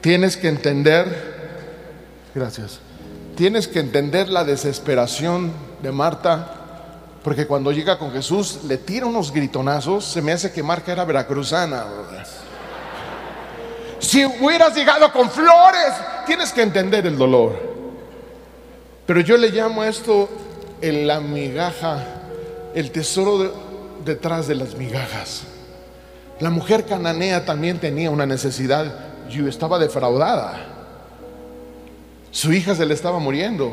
[0.00, 1.06] Tienes que entender,
[2.34, 2.80] gracias,
[3.36, 6.61] tienes que entender la desesperación de Marta,
[7.22, 11.04] porque cuando llega con Jesús le tira unos gritonazos, se me hace que Marta era
[11.04, 11.84] veracruzana.
[13.98, 15.92] Si hubieras llegado con flores,
[16.26, 17.56] tienes que entender el dolor.
[19.06, 20.28] Pero yo le llamo a esto
[20.80, 22.02] el la migaja,
[22.74, 23.50] el tesoro de-
[24.04, 25.42] detrás de las migajas.
[26.40, 28.92] La mujer cananea también tenía una necesidad
[29.30, 30.66] y estaba defraudada.
[32.32, 33.72] Su hija se le estaba muriendo.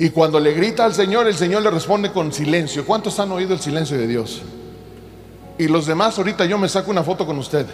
[0.00, 2.86] Y cuando le grita al Señor, el Señor le responde con silencio.
[2.86, 4.40] ¿Cuántos han oído el silencio de Dios?
[5.58, 7.66] Y los demás, ahorita yo me saco una foto con usted.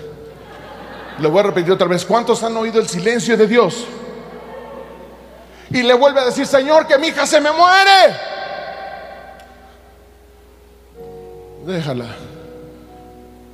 [1.21, 2.05] Le voy a repetir otra vez.
[2.05, 3.87] ¿Cuántos han oído el silencio de Dios?
[5.71, 8.17] Y le vuelve a decir, Señor, que mi hija se me muere.
[11.65, 12.07] Déjala.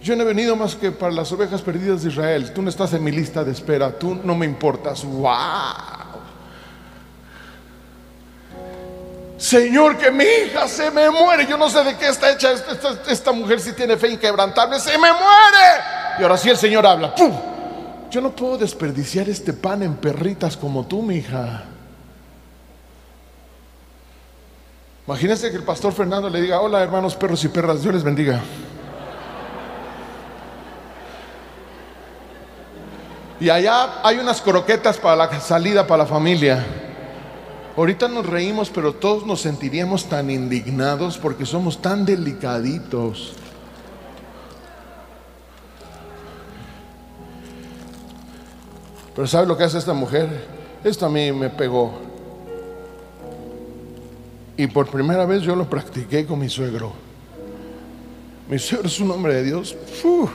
[0.02, 2.54] Yo no he venido más que para las ovejas perdidas de Israel.
[2.54, 3.98] Tú no estás en mi lista de espera.
[3.98, 5.04] Tú no me importas.
[5.04, 5.91] ¡Wow!
[9.42, 11.48] Señor, que mi hija se me muere.
[11.48, 12.52] Yo no sé de qué está hecha
[13.08, 14.78] esta, mujer si tiene fe inquebrantable.
[14.78, 15.82] Se me muere.
[16.20, 17.12] Y ahora sí el Señor habla.
[17.12, 17.32] ¡Pum!
[18.08, 21.64] Yo no puedo desperdiciar este pan en perritas como tú, mi hija.
[25.08, 28.40] Imagínense que el pastor Fernando le diga, hola hermanos perros y perras, Dios les bendiga.
[33.40, 36.81] Y allá hay unas croquetas para la salida para la familia.
[37.74, 43.32] Ahorita nos reímos, pero todos nos sentiríamos tan indignados porque somos tan delicaditos.
[49.14, 50.28] Pero ¿sabe lo que hace esta mujer?
[50.84, 51.94] Esto a mí me pegó.
[54.56, 56.92] Y por primera vez yo lo practiqué con mi suegro.
[58.50, 59.74] Mi suegro es un hombre de Dios.
[60.02, 60.28] ¡Fu!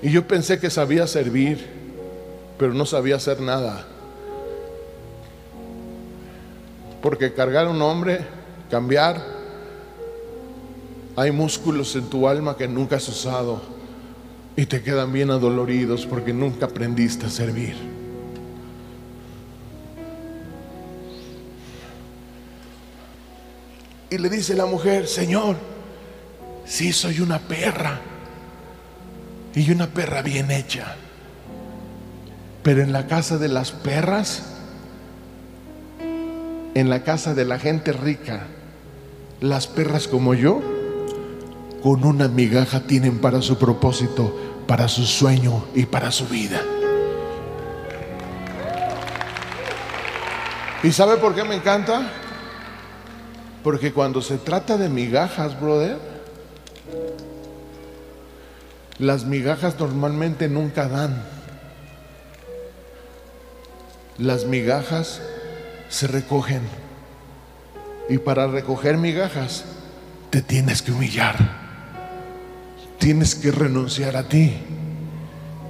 [0.00, 1.66] Y yo pensé que sabía servir,
[2.58, 3.86] pero no sabía hacer nada.
[7.04, 8.24] Porque cargar un hombre,
[8.70, 9.22] cambiar,
[11.16, 13.60] hay músculos en tu alma que nunca has usado
[14.56, 17.76] y te quedan bien adoloridos porque nunca aprendiste a servir.
[24.08, 25.56] Y le dice la mujer, Señor,
[26.64, 28.00] sí soy una perra
[29.54, 30.96] y una perra bien hecha.
[32.62, 34.53] Pero en la casa de las perras,
[36.74, 38.46] en la casa de la gente rica,
[39.40, 40.60] las perras como yo,
[41.82, 44.34] con una migaja tienen para su propósito,
[44.66, 46.60] para su sueño y para su vida.
[50.82, 52.10] ¿Y sabe por qué me encanta?
[53.62, 55.98] Porque cuando se trata de migajas, brother,
[58.98, 61.22] las migajas normalmente nunca dan.
[64.18, 65.20] Las migajas
[65.88, 66.62] se recogen.
[68.08, 69.64] Y para recoger migajas
[70.30, 71.36] te tienes que humillar.
[72.98, 74.54] Tienes que renunciar a ti.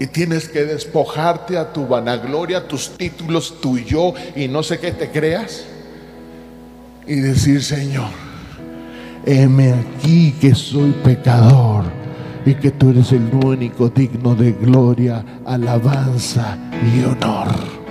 [0.00, 4.90] Y tienes que despojarte a tu vanagloria, tus títulos, tu yo y no sé qué
[4.90, 5.64] te creas.
[7.06, 8.10] Y decir, Señor,
[9.24, 11.84] heme aquí que soy pecador
[12.46, 17.83] y que tú eres el único digno de gloria, alabanza y honor.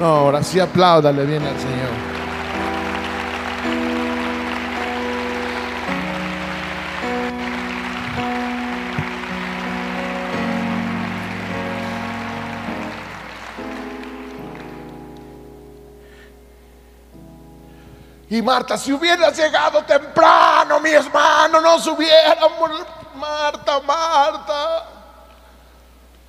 [0.00, 2.18] Ahora sí apláudale bien al Señor.
[18.30, 22.36] Y Marta, si hubieras llegado temprano, mi hermano, no se hubiera
[23.16, 24.84] Marta, Marta,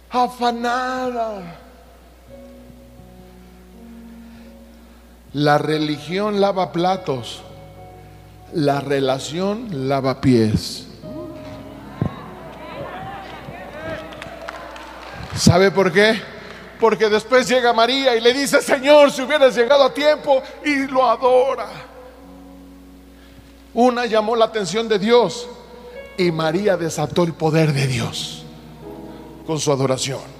[0.09, 1.68] afanada.
[5.33, 7.41] La religión lava platos,
[8.53, 10.87] la relación lava pies.
[15.35, 16.19] ¿Sabe por qué?
[16.79, 21.07] Porque después llega María y le dice, Señor, si hubieras llegado a tiempo, y lo
[21.07, 21.67] adora.
[23.73, 25.47] Una llamó la atención de Dios
[26.17, 28.43] y María desató el poder de Dios
[29.45, 30.38] con su adoración.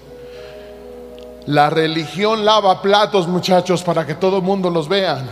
[1.50, 5.28] La religión lava platos, muchachos, para que todo el mundo los vean.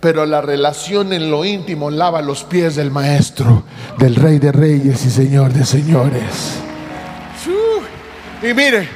[0.00, 3.64] Pero la relación en lo íntimo lava los pies del Maestro,
[3.98, 6.60] del Rey de Reyes y Señor de Señores.
[8.40, 8.88] Y mire,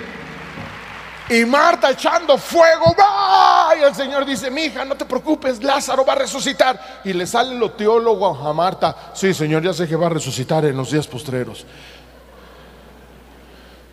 [1.29, 3.77] y Marta echando fuego, va.
[3.79, 7.03] Y el Señor dice, mi hija, no te preocupes, Lázaro va a resucitar.
[7.05, 10.65] Y le sale lo teólogo a Marta, sí, Señor, ya sé que va a resucitar
[10.65, 11.67] en los días postreros.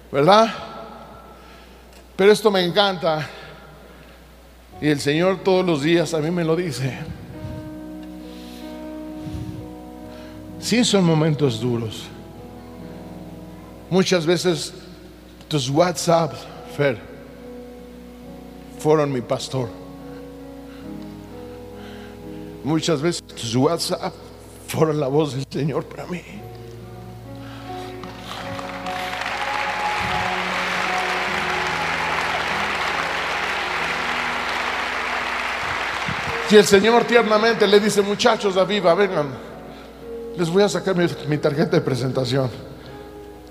[0.10, 0.68] ¿Verdad?
[2.19, 3.29] Pero esto me encanta.
[4.82, 6.99] Y el Señor todos los días a mí me lo dice.
[10.60, 12.08] Sí son momentos duros.
[13.89, 14.73] Muchas veces
[15.47, 16.34] tus WhatsApp,
[16.75, 16.99] Fer,
[18.79, 19.69] fueron mi pastor.
[22.65, 24.13] Muchas veces su WhatsApp
[24.67, 26.21] fueron la voz del Señor para mí.
[36.51, 39.27] Y el Señor tiernamente le dice, muchachos Aviva, vengan,
[40.38, 42.49] les voy a sacar mi, mi tarjeta de presentación.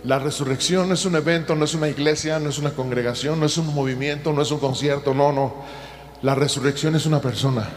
[0.05, 3.47] La resurrección no es un evento, no es una iglesia, no es una congregación, no
[3.47, 5.55] es un movimiento, no es un concierto, no, no.
[6.23, 7.69] La resurrección es una persona.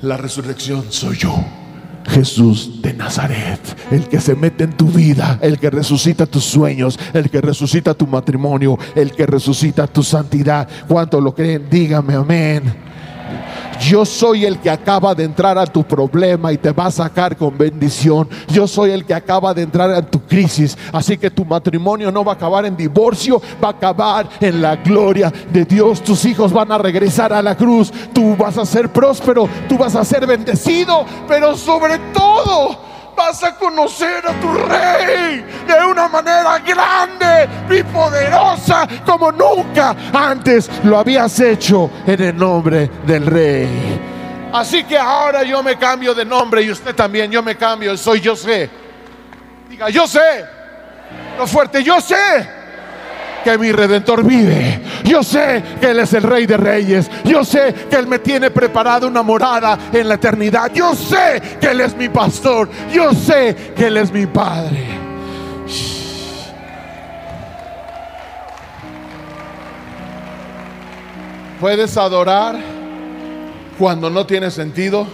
[0.00, 1.34] La resurrección soy yo.
[2.06, 6.98] Jesús de Nazaret, el que se mete en tu vida, el que resucita tus sueños,
[7.14, 10.68] el que resucita tu matrimonio, el que resucita tu santidad.
[10.86, 11.66] ¿Cuánto lo creen?
[11.70, 12.93] Dígame amén.
[13.80, 17.36] Yo soy el que acaba de entrar a tu problema y te va a sacar
[17.36, 18.28] con bendición.
[18.48, 20.76] Yo soy el que acaba de entrar a tu crisis.
[20.92, 24.76] Así que tu matrimonio no va a acabar en divorcio, va a acabar en la
[24.76, 26.02] gloria de Dios.
[26.02, 27.92] Tus hijos van a regresar a la cruz.
[28.12, 33.54] Tú vas a ser próspero, tú vas a ser bendecido, pero sobre todo vas a
[33.56, 41.38] conocer a tu rey de una manera grande y poderosa como nunca antes lo habías
[41.40, 44.00] hecho en el nombre del rey.
[44.52, 48.20] Así que ahora yo me cambio de nombre y usted también, yo me cambio, soy
[48.20, 48.70] yo sé.
[49.68, 50.44] Diga, yo sé.
[51.36, 52.63] Lo fuerte, yo sé
[53.44, 54.80] que mi redentor vive.
[55.04, 57.10] Yo sé que Él es el rey de reyes.
[57.24, 60.72] Yo sé que Él me tiene preparada una morada en la eternidad.
[60.72, 62.68] Yo sé que Él es mi pastor.
[62.90, 64.98] Yo sé que Él es mi padre.
[71.60, 72.56] Puedes adorar
[73.78, 75.06] cuando no tiene sentido.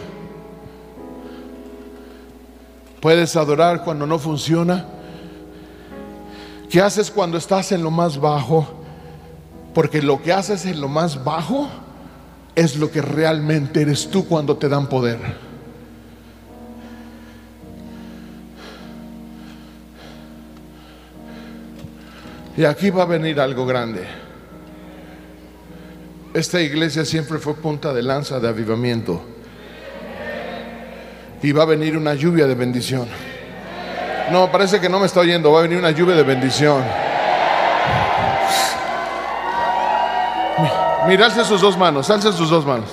[3.00, 4.99] Puedes adorar cuando no funciona.
[6.70, 8.64] ¿Qué haces cuando estás en lo más bajo?
[9.74, 11.68] Porque lo que haces en lo más bajo
[12.54, 15.18] es lo que realmente eres tú cuando te dan poder.
[22.56, 24.06] Y aquí va a venir algo grande.
[26.32, 29.20] esta iglesia siempre fue punta de lanza de avivamiento.
[31.42, 33.08] Y va a venir una lluvia de bendición.
[34.30, 35.52] No, parece que no me está oyendo.
[35.52, 36.84] Va a venir una lluvia de bendición.
[41.06, 42.90] Mira, alce sus dos manos, alce sus dos manos.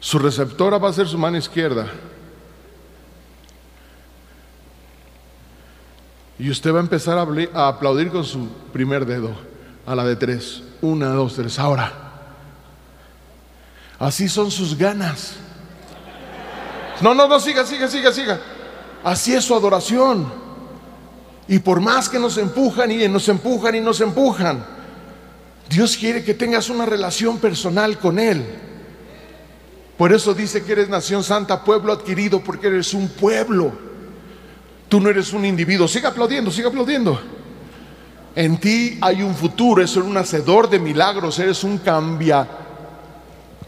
[0.00, 1.86] Su receptora va a ser su mano izquierda.
[6.38, 9.30] Y usted va a empezar a, aplaudir con su primer dedo
[9.86, 10.62] a la de tres.
[10.80, 11.58] Una, dos, tres.
[11.58, 11.92] Ahora.
[13.98, 15.36] Así son sus ganas.
[17.00, 18.40] No, no, no, siga, siga, siga, siga.
[19.02, 20.30] Así es su adoración.
[21.48, 24.64] Y por más que nos empujan y nos empujan y nos empujan,
[25.68, 28.44] Dios quiere que tengas una relación personal con Él.
[29.96, 33.72] Por eso dice que eres nación santa, pueblo adquirido, porque eres un pueblo.
[34.88, 35.88] Tú no eres un individuo.
[35.88, 37.20] Siga aplaudiendo, siga aplaudiendo.
[38.34, 42.46] En ti hay un futuro, eres un hacedor de milagros, eres un cambia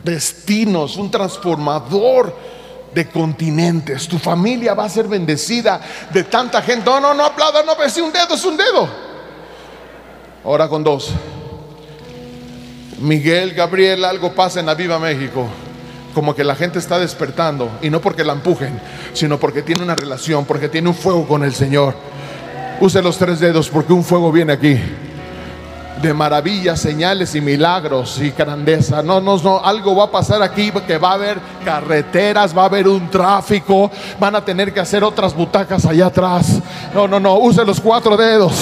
[0.02, 2.34] destinos, un transformador
[2.94, 4.06] de continentes.
[4.08, 5.80] Tu familia va a ser bendecida
[6.12, 6.84] de tanta gente.
[6.84, 8.88] No, no, no aplauda, no, es un dedo, es un dedo.
[10.44, 11.10] Ahora con dos.
[12.98, 15.48] Miguel, Gabriel, algo pasa en la Viva México.
[16.14, 18.78] Como que la gente está despertando y no porque la empujen,
[19.14, 21.94] sino porque tiene una relación, porque tiene un fuego con el Señor.
[22.80, 24.78] Use los tres dedos porque un fuego viene aquí
[26.02, 29.02] de maravillas, señales y milagros y grandeza.
[29.02, 32.66] No, no, no, algo va a pasar aquí que va a haber carreteras, va a
[32.66, 36.60] haber un tráfico, van a tener que hacer otras butacas allá atrás.
[36.92, 38.52] No, no, no, use los cuatro dedos.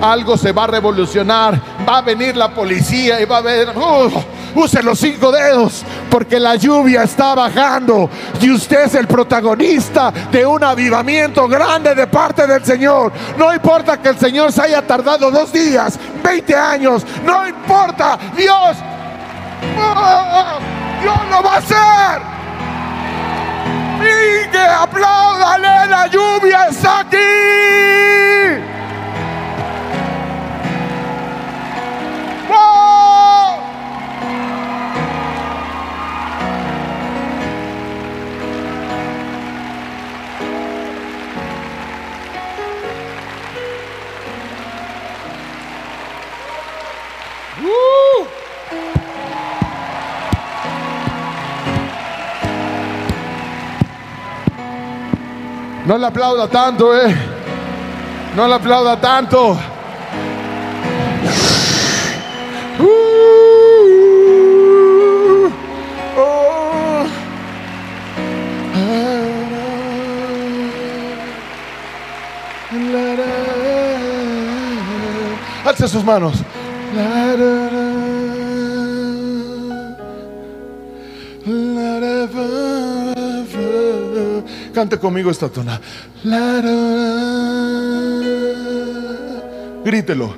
[0.00, 4.10] Algo se va a revolucionar, va a venir la policía y va a ver, uh,
[4.54, 8.08] use los cinco dedos, porque la lluvia está bajando
[8.40, 13.12] y usted es el protagonista de un avivamiento grande de parte del Señor.
[13.36, 18.76] No importa que el Señor se haya tardado dos días, 20 años, no importa, Dios,
[19.78, 20.58] ¡ah!
[21.02, 22.22] Dios lo va a hacer.
[24.02, 28.71] Y que apláudale, la lluvia está aquí.
[55.84, 57.14] No le aplauda tanto, eh.
[58.36, 59.58] No le aplauda tanto.
[62.78, 62.84] Uh,
[66.16, 67.06] oh.
[72.72, 73.24] La, la,
[75.68, 76.44] Alce sus manos.
[84.72, 85.80] Cante conmigo esta tona.
[89.84, 90.34] Grítelo.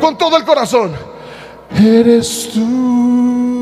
[0.00, 0.92] Con todo el corazón.
[1.76, 3.53] Eres tú.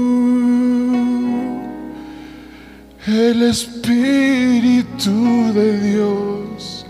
[3.07, 5.11] El Espíritu
[5.53, 6.87] de Dios.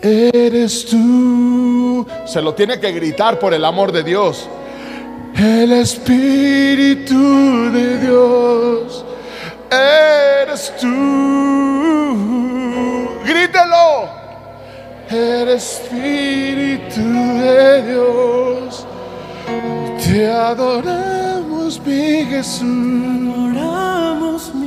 [0.00, 2.06] Eres tú.
[2.24, 4.48] Se lo tiene que gritar por el amor de Dios.
[5.34, 9.04] El Espíritu de Dios.
[9.70, 10.88] Eres tú.
[13.26, 14.08] Grítelo.
[15.10, 17.02] El Espíritu
[17.40, 18.86] de Dios.
[20.02, 23.34] Te adoramos, mi Jesús.
[23.36, 24.63] Oramos, mi.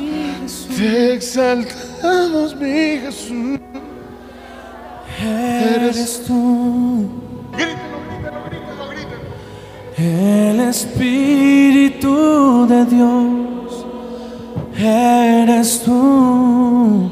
[0.78, 3.60] Te exaltamos, mi Jesús.
[5.20, 7.10] Eres tú,
[7.54, 9.22] Grítelo, grítelo, grítelo, grítelo.
[9.98, 13.86] el Espíritu de Dios.
[14.78, 17.12] Eres tú,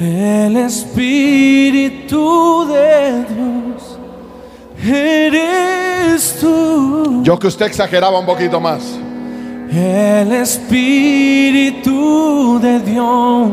[0.00, 3.98] el Espíritu de Dios.
[4.84, 8.98] Eres tú, Yo que usted exageraba un poquito más.
[9.76, 11.84] El Espíritu
[12.60, 13.50] de Dios.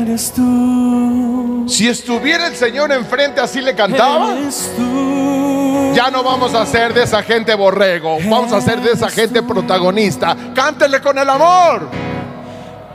[0.00, 1.64] Eres tú.
[1.68, 4.34] Si estuviera el Señor enfrente, así le cantaba.
[5.94, 9.42] Ya no vamos a ser de esa gente borrego, vamos a ser de esa gente
[9.42, 10.36] protagonista.
[10.54, 11.88] Cántele con el amor.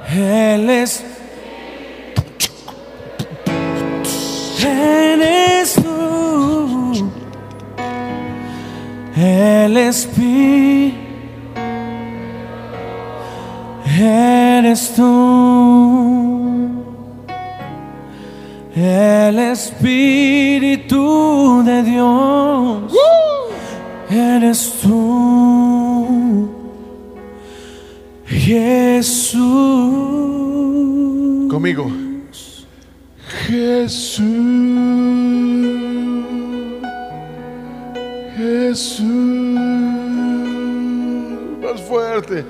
[0.10, 1.04] Él es.
[4.64, 6.35] Eres tú.
[9.16, 11.06] El Espíritu
[13.98, 15.86] eres tú.
[18.76, 20.94] El Espíritu
[21.64, 22.94] de Dios
[24.10, 26.50] eres tú.
[28.26, 29.42] Jesús.
[31.50, 31.90] Conmigo.
[33.48, 34.26] Jesús.
[38.36, 39.06] Jesús.
[41.62, 42.46] Más fuerte.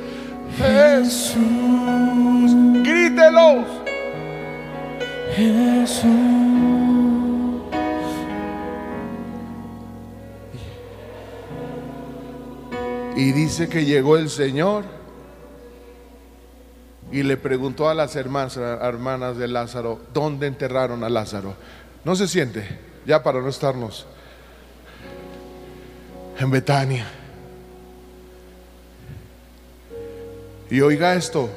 [0.57, 1.35] Jesús.
[2.83, 3.63] Grítelo.
[5.35, 6.11] Jesús.
[13.15, 14.83] Y dice que llegó el Señor
[17.11, 21.55] y le preguntó a las hermanas, hermanas de Lázaro, ¿dónde enterraron a Lázaro?
[22.03, 24.05] No se siente, ya para no estarnos
[26.39, 27.05] en Betania.
[30.69, 31.49] Y oiga esto,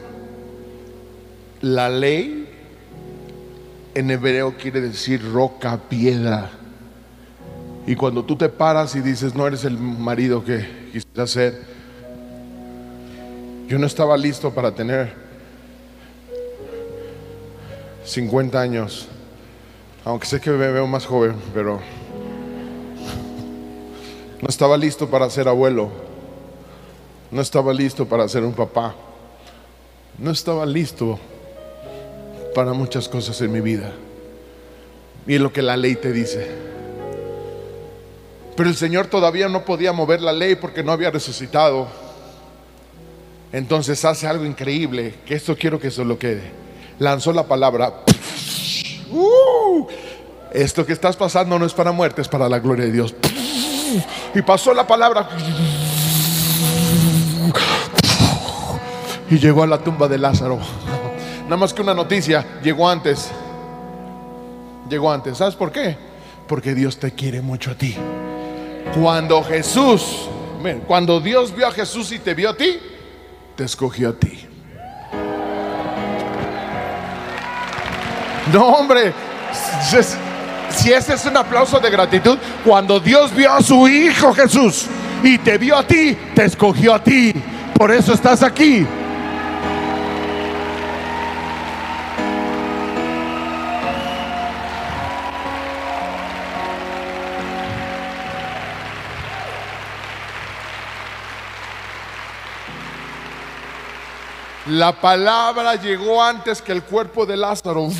[1.60, 2.48] la ley
[3.94, 6.50] en hebreo quiere decir roca, piedra.
[7.86, 11.62] Y cuando tú te paras y dices, no eres el marido que quisiera ser,
[13.66, 15.12] yo no estaba listo para tener
[18.04, 19.08] 50 años,
[20.04, 21.80] aunque sé que me veo más joven, pero
[24.40, 25.90] no estaba listo para ser abuelo,
[27.30, 28.94] no estaba listo para ser un papá,
[30.18, 31.18] no estaba listo
[32.54, 33.92] para muchas cosas en mi vida.
[35.26, 36.48] Y es lo que la ley te dice.
[38.56, 41.86] Pero el Señor todavía no podía mover la ley porque no había resucitado.
[43.52, 46.50] Entonces hace algo increíble, que esto quiero que se lo quede.
[46.98, 48.04] Lanzó la palabra.
[49.10, 49.86] ¡Uh!
[50.52, 53.14] esto que estás pasando no es para muerte, es para la gloria de Dios.
[54.34, 55.28] Y pasó la palabra.
[59.30, 60.58] Y llegó a la tumba de Lázaro.
[61.44, 63.30] Nada más que una noticia, llegó antes.
[64.88, 65.38] Llegó antes.
[65.38, 65.96] ¿Sabes por qué?
[66.46, 67.94] Porque Dios te quiere mucho a ti.
[69.00, 70.28] Cuando Jesús,
[70.86, 72.78] cuando Dios vio a Jesús y te vio a ti,
[73.56, 74.46] te escogió a ti.
[78.52, 79.12] No, hombre,
[80.88, 84.86] si ese es un aplauso de gratitud, cuando Dios vio a su Hijo Jesús
[85.22, 87.34] y te vio a ti, te escogió a ti.
[87.74, 88.86] Por eso estás aquí.
[104.68, 107.90] La palabra llegó antes que el cuerpo de Lázaro.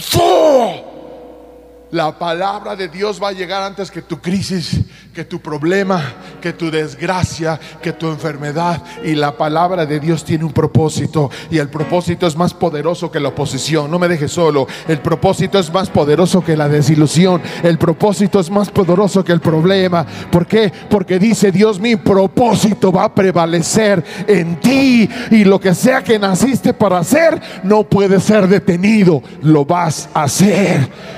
[1.91, 4.79] La palabra de Dios va a llegar antes que tu crisis,
[5.15, 6.03] que tu problema,
[6.39, 8.83] que tu desgracia, que tu enfermedad.
[9.03, 11.31] Y la palabra de Dios tiene un propósito.
[11.51, 13.91] Y el propósito es más poderoso que la oposición.
[13.91, 14.67] No me dejes solo.
[14.87, 17.41] El propósito es más poderoso que la desilusión.
[17.63, 20.05] El propósito es más poderoso que el problema.
[20.31, 20.71] ¿Por qué?
[20.91, 25.09] Porque dice Dios, mi propósito va a prevalecer en ti.
[25.31, 29.23] Y lo que sea que naciste para hacer, no puede ser detenido.
[29.41, 31.18] Lo vas a hacer.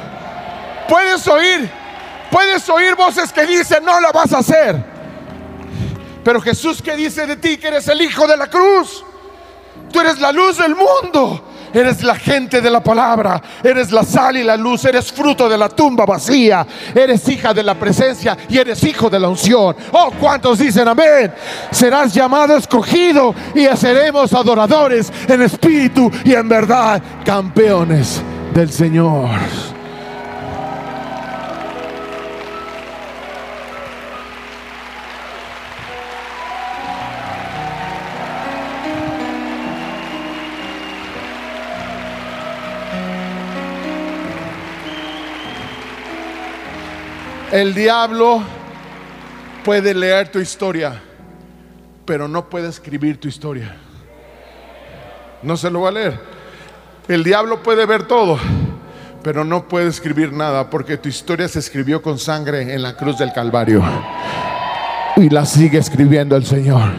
[0.90, 1.70] Puedes oír,
[2.32, 4.84] puedes oír voces que dicen, no lo vas a hacer.
[6.24, 9.04] Pero Jesús que dice de ti que eres el Hijo de la cruz.
[9.92, 11.44] Tú eres la luz del mundo.
[11.72, 13.40] Eres la gente de la palabra.
[13.62, 14.84] Eres la sal y la luz.
[14.84, 16.66] Eres fruto de la tumba vacía.
[16.92, 19.76] Eres hija de la presencia y eres hijo de la unción.
[19.92, 21.32] Oh, ¿cuántos dicen amén?
[21.70, 28.20] Serás llamado escogido y seremos adoradores en espíritu y en verdad, campeones
[28.52, 29.30] del Señor.
[47.52, 48.42] El diablo
[49.64, 51.02] puede leer tu historia,
[52.04, 53.74] pero no puede escribir tu historia.
[55.42, 56.20] No se lo va a leer.
[57.08, 58.38] El diablo puede ver todo,
[59.24, 63.18] pero no puede escribir nada porque tu historia se escribió con sangre en la cruz
[63.18, 63.82] del Calvario.
[65.16, 66.92] Y la sigue escribiendo el Señor.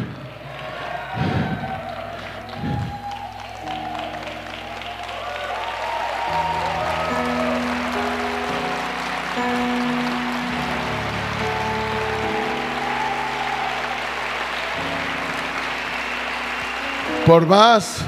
[17.32, 18.00] Por más,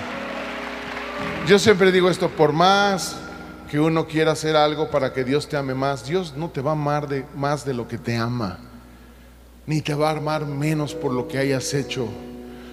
[1.48, 3.16] yo siempre digo esto, por más
[3.72, 6.72] que uno quiera hacer algo para que Dios te ame más, Dios no te va
[6.72, 8.60] a amar de, más de lo que te ama.
[9.66, 12.10] ni te va a armar menos por lo que hayas hecho.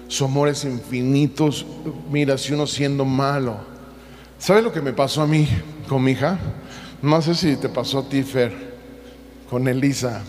[0.09, 1.49] Su amor es infinito.
[2.09, 3.55] Mira, si uno siendo malo.
[4.37, 5.47] ¿Sabes lo que me pasó a mí
[5.87, 6.37] con mi hija?
[7.01, 8.51] No sé si te pasó a ti, Fer,
[9.49, 10.21] con Elisa.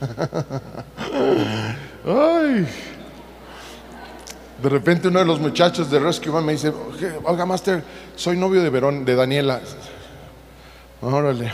[2.06, 2.93] Ay.
[4.64, 6.72] De repente uno de los muchachos de Rescue One me dice,
[7.24, 7.84] oiga, Master,
[8.16, 9.60] soy novio de, Verón, de Daniela.
[11.02, 11.52] Órale.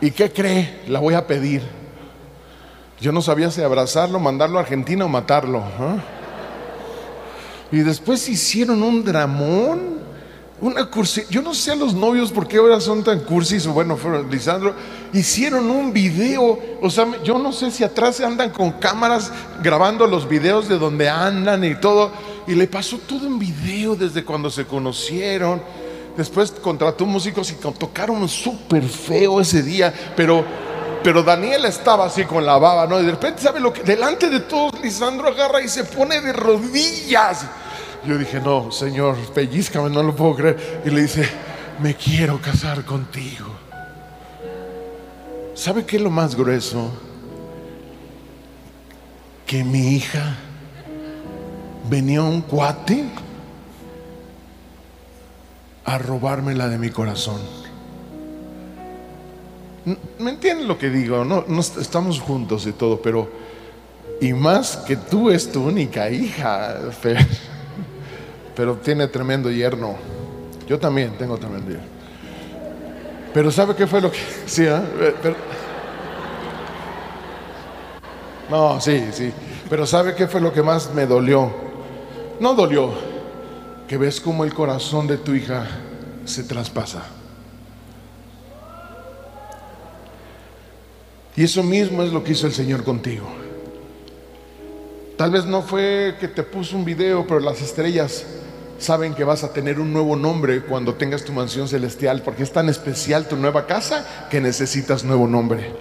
[0.00, 0.82] ¿Y qué cree?
[0.86, 1.62] La voy a pedir.
[3.00, 5.64] Yo no sabía si abrazarlo, mandarlo a Argentina o matarlo.
[5.80, 5.96] ¿ah?
[7.72, 9.98] Y después hicieron un dramón.
[10.60, 13.72] Una cursi, yo no sé a los novios por qué ahora son tan cursis, o
[13.72, 13.98] bueno,
[14.30, 14.74] Lisandro,
[15.12, 19.32] hicieron un video, o sea, yo no sé si atrás andan con cámaras
[19.62, 22.10] grabando los videos de donde andan y todo,
[22.46, 25.62] y le pasó todo un video desde cuando se conocieron.
[26.16, 30.44] Después contrató músicos y tocaron súper feo ese día, pero
[31.02, 33.00] pero Daniel estaba así con la baba, ¿no?
[33.00, 33.82] Y de repente, ¿sabe lo que?
[33.82, 37.46] Delante de todos, Lisandro agarra y se pone de rodillas.
[38.04, 40.82] Yo dije, no, Señor, pellizcame, no lo puedo creer.
[40.84, 41.28] Y le dice,
[41.80, 43.67] me quiero casar contigo.
[45.58, 46.88] ¿Sabe qué es lo más grueso?
[49.44, 50.36] Que mi hija
[51.90, 53.06] venía un cuate
[55.84, 57.40] a robármela de mi corazón.
[60.20, 61.24] ¿Me entienden lo que digo?
[61.24, 63.28] No, no estamos juntos y todo, pero
[64.20, 66.76] y más que tú es tu única hija,
[68.54, 69.96] pero tiene tremendo yerno.
[70.68, 71.97] Yo también tengo tremendo yerno.
[73.32, 74.18] Pero ¿sabe qué fue lo que...
[74.46, 74.80] Sí, ¿eh?
[78.50, 79.32] No, sí, sí.
[79.68, 81.52] Pero ¿sabe qué fue lo que más me dolió?
[82.40, 82.92] No dolió.
[83.86, 85.66] Que ves cómo el corazón de tu hija
[86.24, 87.04] se traspasa.
[91.36, 93.26] Y eso mismo es lo que hizo el Señor contigo.
[95.16, 98.24] Tal vez no fue que te puso un video, pero las estrellas
[98.78, 102.52] saben que vas a tener un nuevo nombre cuando tengas tu mansión celestial, porque es
[102.52, 105.72] tan especial tu nueva casa que necesitas nuevo nombre.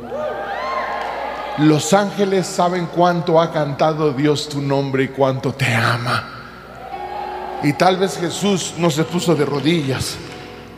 [1.60, 6.34] Los ángeles saben cuánto ha cantado Dios tu nombre y cuánto te ama.
[7.64, 10.18] Y tal vez Jesús no se puso de rodillas,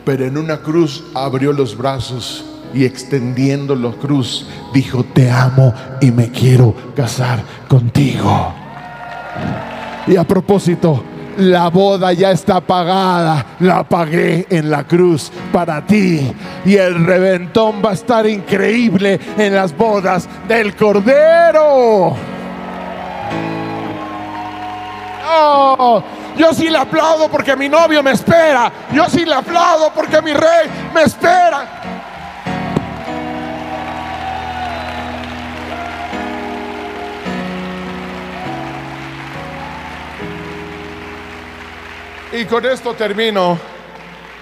[0.04, 6.10] pero en una cruz abrió los brazos y extendiendo la cruz dijo, te amo y
[6.10, 8.54] me quiero casar contigo.
[10.06, 11.04] Y a propósito,
[11.40, 16.30] la boda ya está pagada, la pagué en la cruz para ti.
[16.64, 22.16] Y el reventón va a estar increíble en las bodas del Cordero.
[26.36, 28.70] Yo sí le aplaudo porque mi novio me espera.
[28.92, 31.79] Yo sí le aplaudo porque mi rey me espera.
[42.32, 43.58] Y con esto termino.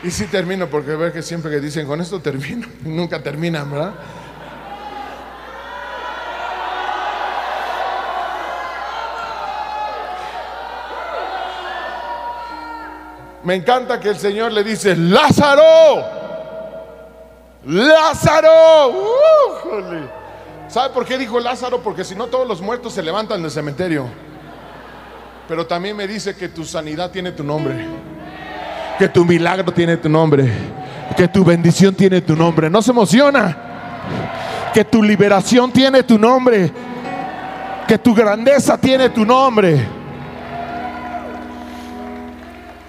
[0.02, 3.94] Y sí termino porque ver que siempre que dicen con esto termino, nunca terminan, ¿verdad?
[13.42, 16.04] Me encanta que el Señor le dice, Lázaro,
[17.64, 18.50] Lázaro.
[20.68, 21.82] ¿Sabe por qué dijo Lázaro?
[21.82, 24.06] Porque si no todos los muertos se levantan del cementerio.
[25.48, 27.74] Pero también me dice que tu sanidad tiene tu nombre.
[28.98, 30.46] Que tu milagro tiene tu nombre.
[31.16, 32.68] Que tu bendición tiene tu nombre.
[32.68, 33.56] No se emociona.
[34.74, 36.70] Que tu liberación tiene tu nombre.
[37.86, 39.80] Que tu grandeza tiene tu nombre.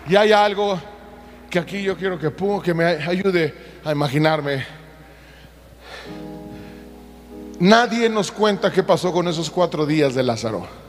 [0.10, 0.78] Y hay algo
[1.50, 2.30] que aquí yo quiero que,
[2.62, 3.54] que me ayude
[3.86, 4.66] a imaginarme.
[7.60, 10.89] Nadie nos cuenta qué pasó con esos cuatro días de Lázaro.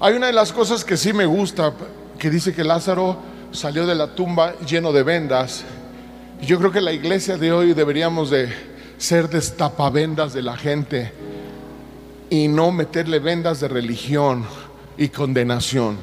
[0.00, 1.72] Hay una de las cosas que sí me gusta,
[2.20, 3.16] que dice que Lázaro
[3.50, 5.64] salió de la tumba lleno de vendas.
[6.40, 8.48] Yo creo que la iglesia de hoy deberíamos de
[8.96, 11.12] ser destapavendas de la gente
[12.30, 14.44] y no meterle vendas de religión
[14.96, 15.98] y condenación.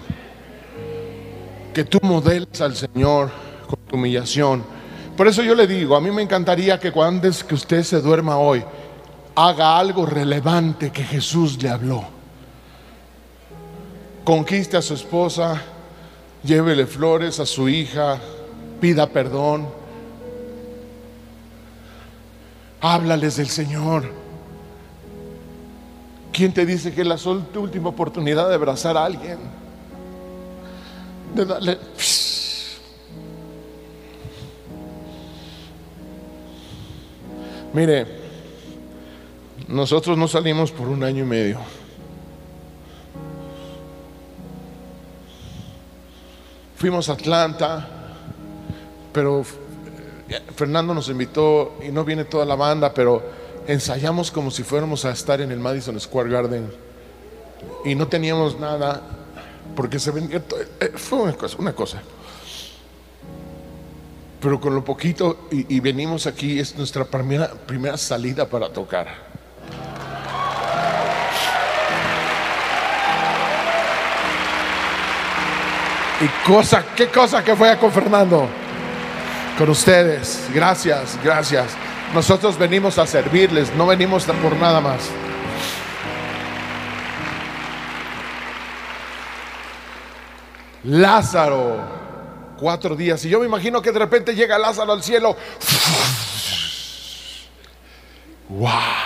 [1.73, 3.31] Que tú modeles al Señor
[3.65, 4.61] con tu humillación.
[5.15, 8.39] Por eso yo le digo, a mí me encantaría que cuando que usted se duerma
[8.39, 8.61] hoy,
[9.35, 12.14] haga algo relevante que Jesús le habló
[14.25, 15.61] conquiste a su esposa,
[16.43, 18.19] llévele flores a su hija,
[18.81, 19.69] pida perdón,
[22.81, 24.11] háblales del Señor.
[26.33, 27.17] ¿Quién te dice que la
[27.55, 29.37] última oportunidad de abrazar a alguien?
[31.33, 31.79] De darle...
[37.73, 38.05] Mire,
[39.67, 41.84] nosotros no salimos por un año y medio.
[46.77, 47.87] Fuimos a Atlanta,
[49.13, 49.41] pero
[50.29, 53.23] eh, Fernando nos invitó y no viene toda la banda, pero
[53.67, 56.71] ensayamos como si fuéramos a estar en el Madison Square Garden
[57.85, 59.01] y no teníamos nada
[59.75, 62.01] porque se vendía todo- eh, fue una cosa, una cosa.
[64.41, 69.34] Pero con lo poquito y, y venimos aquí es nuestra primera primera salida para tocar.
[76.21, 78.47] Y cosa, qué cosa que fue con Fernando.
[79.57, 80.49] Con ustedes.
[80.53, 81.75] Gracias, gracias.
[82.13, 85.09] Nosotros venimos a servirles, no venimos por nada más.
[90.83, 91.79] Lázaro,
[92.57, 93.25] cuatro días.
[93.25, 95.35] Y yo me imagino que de repente llega Lázaro al cielo.
[98.49, 99.04] ¡Wow!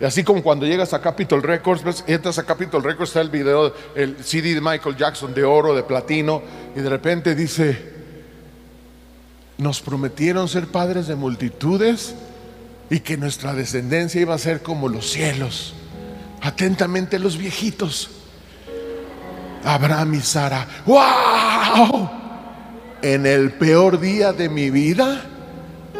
[0.00, 3.72] Y así como cuando llegas a Capitol Records, entras a Capitol Records, está el video,
[3.94, 6.42] el CD de Michael Jackson de oro, de platino,
[6.74, 7.94] y de repente dice,
[9.58, 12.14] nos prometieron ser padres de multitudes
[12.90, 15.74] y que nuestra descendencia iba a ser como los cielos.
[16.42, 18.10] Atentamente los viejitos.
[19.64, 20.66] Abraham y Sara.
[20.86, 22.10] ¡Wow!
[23.02, 25.22] En el peor día de mi vida,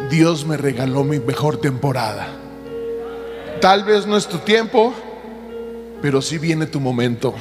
[0.09, 2.27] Dios me regaló mi mejor temporada.
[3.61, 4.93] Tal vez no es tu tiempo,
[6.01, 7.33] pero sí viene tu momento.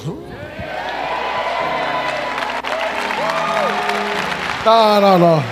[4.65, 5.43] No, no, no.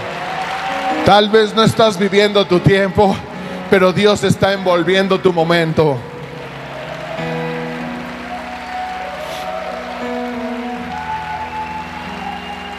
[1.04, 3.14] Tal vez no estás viviendo tu tiempo,
[3.68, 5.98] pero Dios está envolviendo tu momento.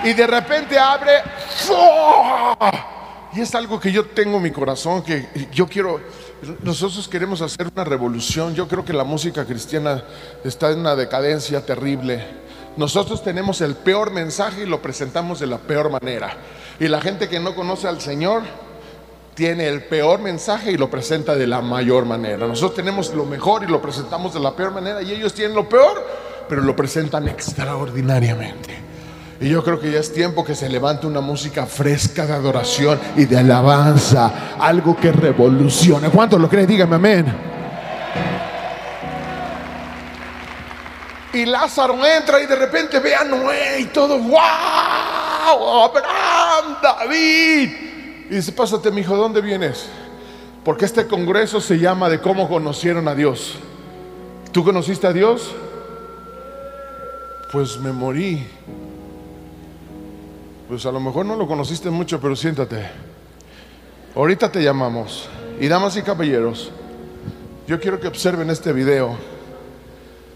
[0.03, 1.21] Y de repente abre.
[3.33, 5.99] Y es algo que yo tengo en mi corazón, que yo quiero,
[6.63, 8.55] nosotros queremos hacer una revolución.
[8.55, 10.03] Yo creo que la música cristiana
[10.43, 12.23] está en una decadencia terrible.
[12.77, 16.35] Nosotros tenemos el peor mensaje y lo presentamos de la peor manera.
[16.79, 18.43] Y la gente que no conoce al Señor
[19.33, 22.47] tiene el peor mensaje y lo presenta de la mayor manera.
[22.47, 25.69] Nosotros tenemos lo mejor y lo presentamos de la peor manera y ellos tienen lo
[25.69, 26.05] peor,
[26.49, 28.84] pero lo presentan extraordinariamente.
[29.39, 32.99] Y yo creo que ya es tiempo que se levante una música fresca de adoración
[33.17, 36.09] y de alabanza, algo que revolucione.
[36.09, 36.65] ¿Cuánto lo cree?
[36.65, 37.55] Dígame amén.
[41.33, 44.39] Y Lázaro entra y de repente ve a Noé y todo, ¡wow!
[45.83, 47.69] Abraham, David.
[48.29, 49.85] Y dice, pásate, mi hijo, ¿dónde vienes?
[50.63, 53.55] Porque este congreso se llama de cómo conocieron a Dios.
[54.53, 55.53] ¿Tú conociste a Dios?
[57.51, 58.47] Pues me morí.
[60.67, 62.87] Pues a lo mejor no lo conociste mucho, pero siéntate.
[64.15, 65.29] Ahorita te llamamos.
[65.59, 66.71] Y damas y caballeros,
[67.67, 69.15] yo quiero que observen este video.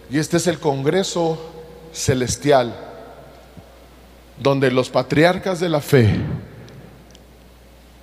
[0.09, 1.38] Y este es el Congreso
[1.91, 2.75] Celestial,
[4.38, 6.19] donde los patriarcas de la fe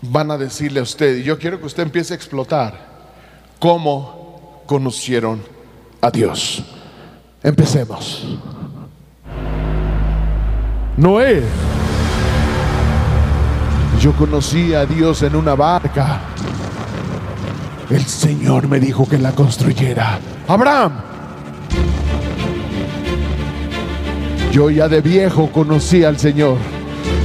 [0.02, 2.86] van a decirle a usted, y yo quiero que usted empiece a explotar
[3.58, 5.42] cómo conocieron
[6.00, 6.62] a Dios.
[7.42, 8.38] Empecemos.
[10.96, 11.42] Noé.
[14.00, 16.20] Yo conocí a Dios en una barca.
[17.90, 20.18] El Señor me dijo que la construyera.
[20.46, 20.92] Abraham.
[24.52, 26.58] Yo ya de viejo conocí al Señor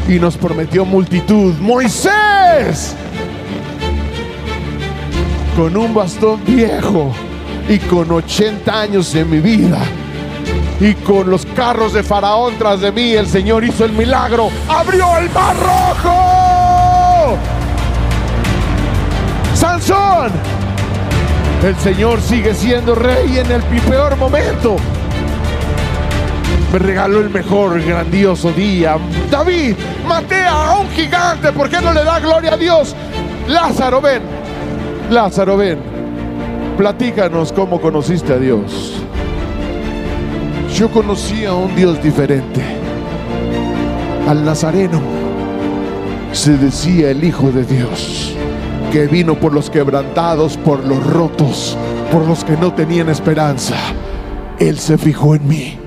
[0.07, 1.55] y nos prometió multitud.
[1.59, 2.95] Moisés.
[5.55, 7.13] Con un bastón viejo
[7.67, 9.80] y con 80 años de mi vida
[10.82, 14.49] y con los carros de Faraón tras de mí, el Señor hizo el milagro.
[14.67, 16.50] Abrió el mar rojo.
[19.53, 20.32] Sansón.
[21.63, 24.78] El Señor sigue siendo rey en el peor momento.
[26.74, 28.97] Me regaló el mejor grandioso día.
[29.30, 29.76] David,
[30.07, 31.51] maté a un gigante.
[31.51, 32.95] ¿Por qué no le da gloria a Dios?
[33.47, 34.24] Lázaro, ven.
[35.09, 35.80] Lázaro, ven.
[36.78, 38.93] Platícanos cómo conociste a Dios.
[40.74, 42.61] Yo conocí a un Dios diferente.
[44.28, 45.20] Al Nazareno
[46.34, 48.34] se decía el Hijo de Dios,
[48.91, 51.77] que vino por los quebrantados, por los rotos,
[52.11, 53.75] por los que no tenían esperanza.
[54.59, 55.77] Él se fijó en mí,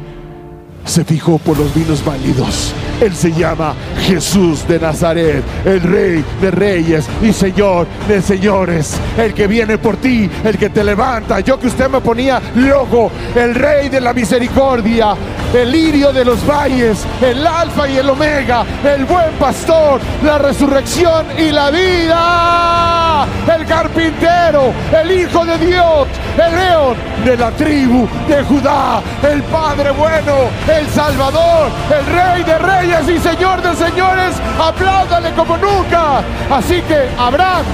[0.85, 2.75] se fijó por los vinos válidos.
[3.01, 3.75] Él se llama
[4.07, 9.97] Jesús de Nazaret, el Rey de Reyes y Señor de Señores, el que viene por
[9.97, 11.41] ti, el que te levanta.
[11.41, 15.15] Yo que usted me ponía loco, el Rey de la Misericordia,
[15.55, 21.27] el lirio de los valles, el Alfa y el Omega, el buen pastor, la resurrección
[21.39, 23.27] y la vida.
[23.57, 29.93] El carpintero, el Hijo de Dios, el león de la tribu de Judá, el Padre
[29.93, 30.35] bueno,
[30.69, 34.35] el Salvador, el Rey de reyes y Señor de señores.
[34.61, 36.23] Apláudale como nunca.
[36.51, 37.65] Así que, Abraham,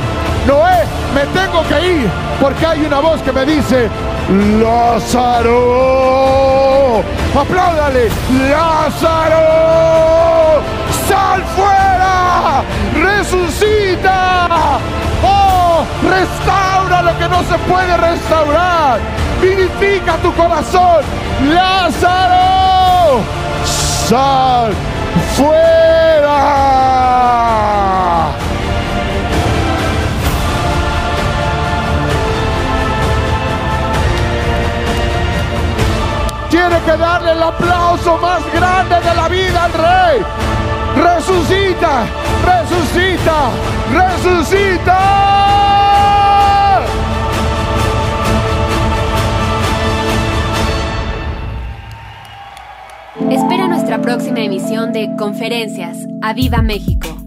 [0.47, 2.11] Noé, me tengo que ir
[2.41, 3.89] porque hay una voz que me dice,
[6.91, 8.11] Apláudale,
[8.51, 9.47] Lázaro,
[11.09, 12.65] sal fuera,
[12.95, 14.81] resucita,
[15.23, 18.99] oh, restaura lo que no se puede restaurar,
[19.41, 21.05] vivifica tu corazón,
[21.49, 23.21] Lázaro,
[24.09, 24.73] sal
[25.37, 25.71] fuera.
[36.85, 40.23] Que darle el aplauso más grande de la vida al rey.
[40.97, 42.05] Resucita,
[42.45, 43.51] resucita,
[43.93, 45.21] resucita.
[53.31, 55.99] Espera nuestra próxima emisión de Conferencias.
[56.23, 57.20] ¡A Viva México!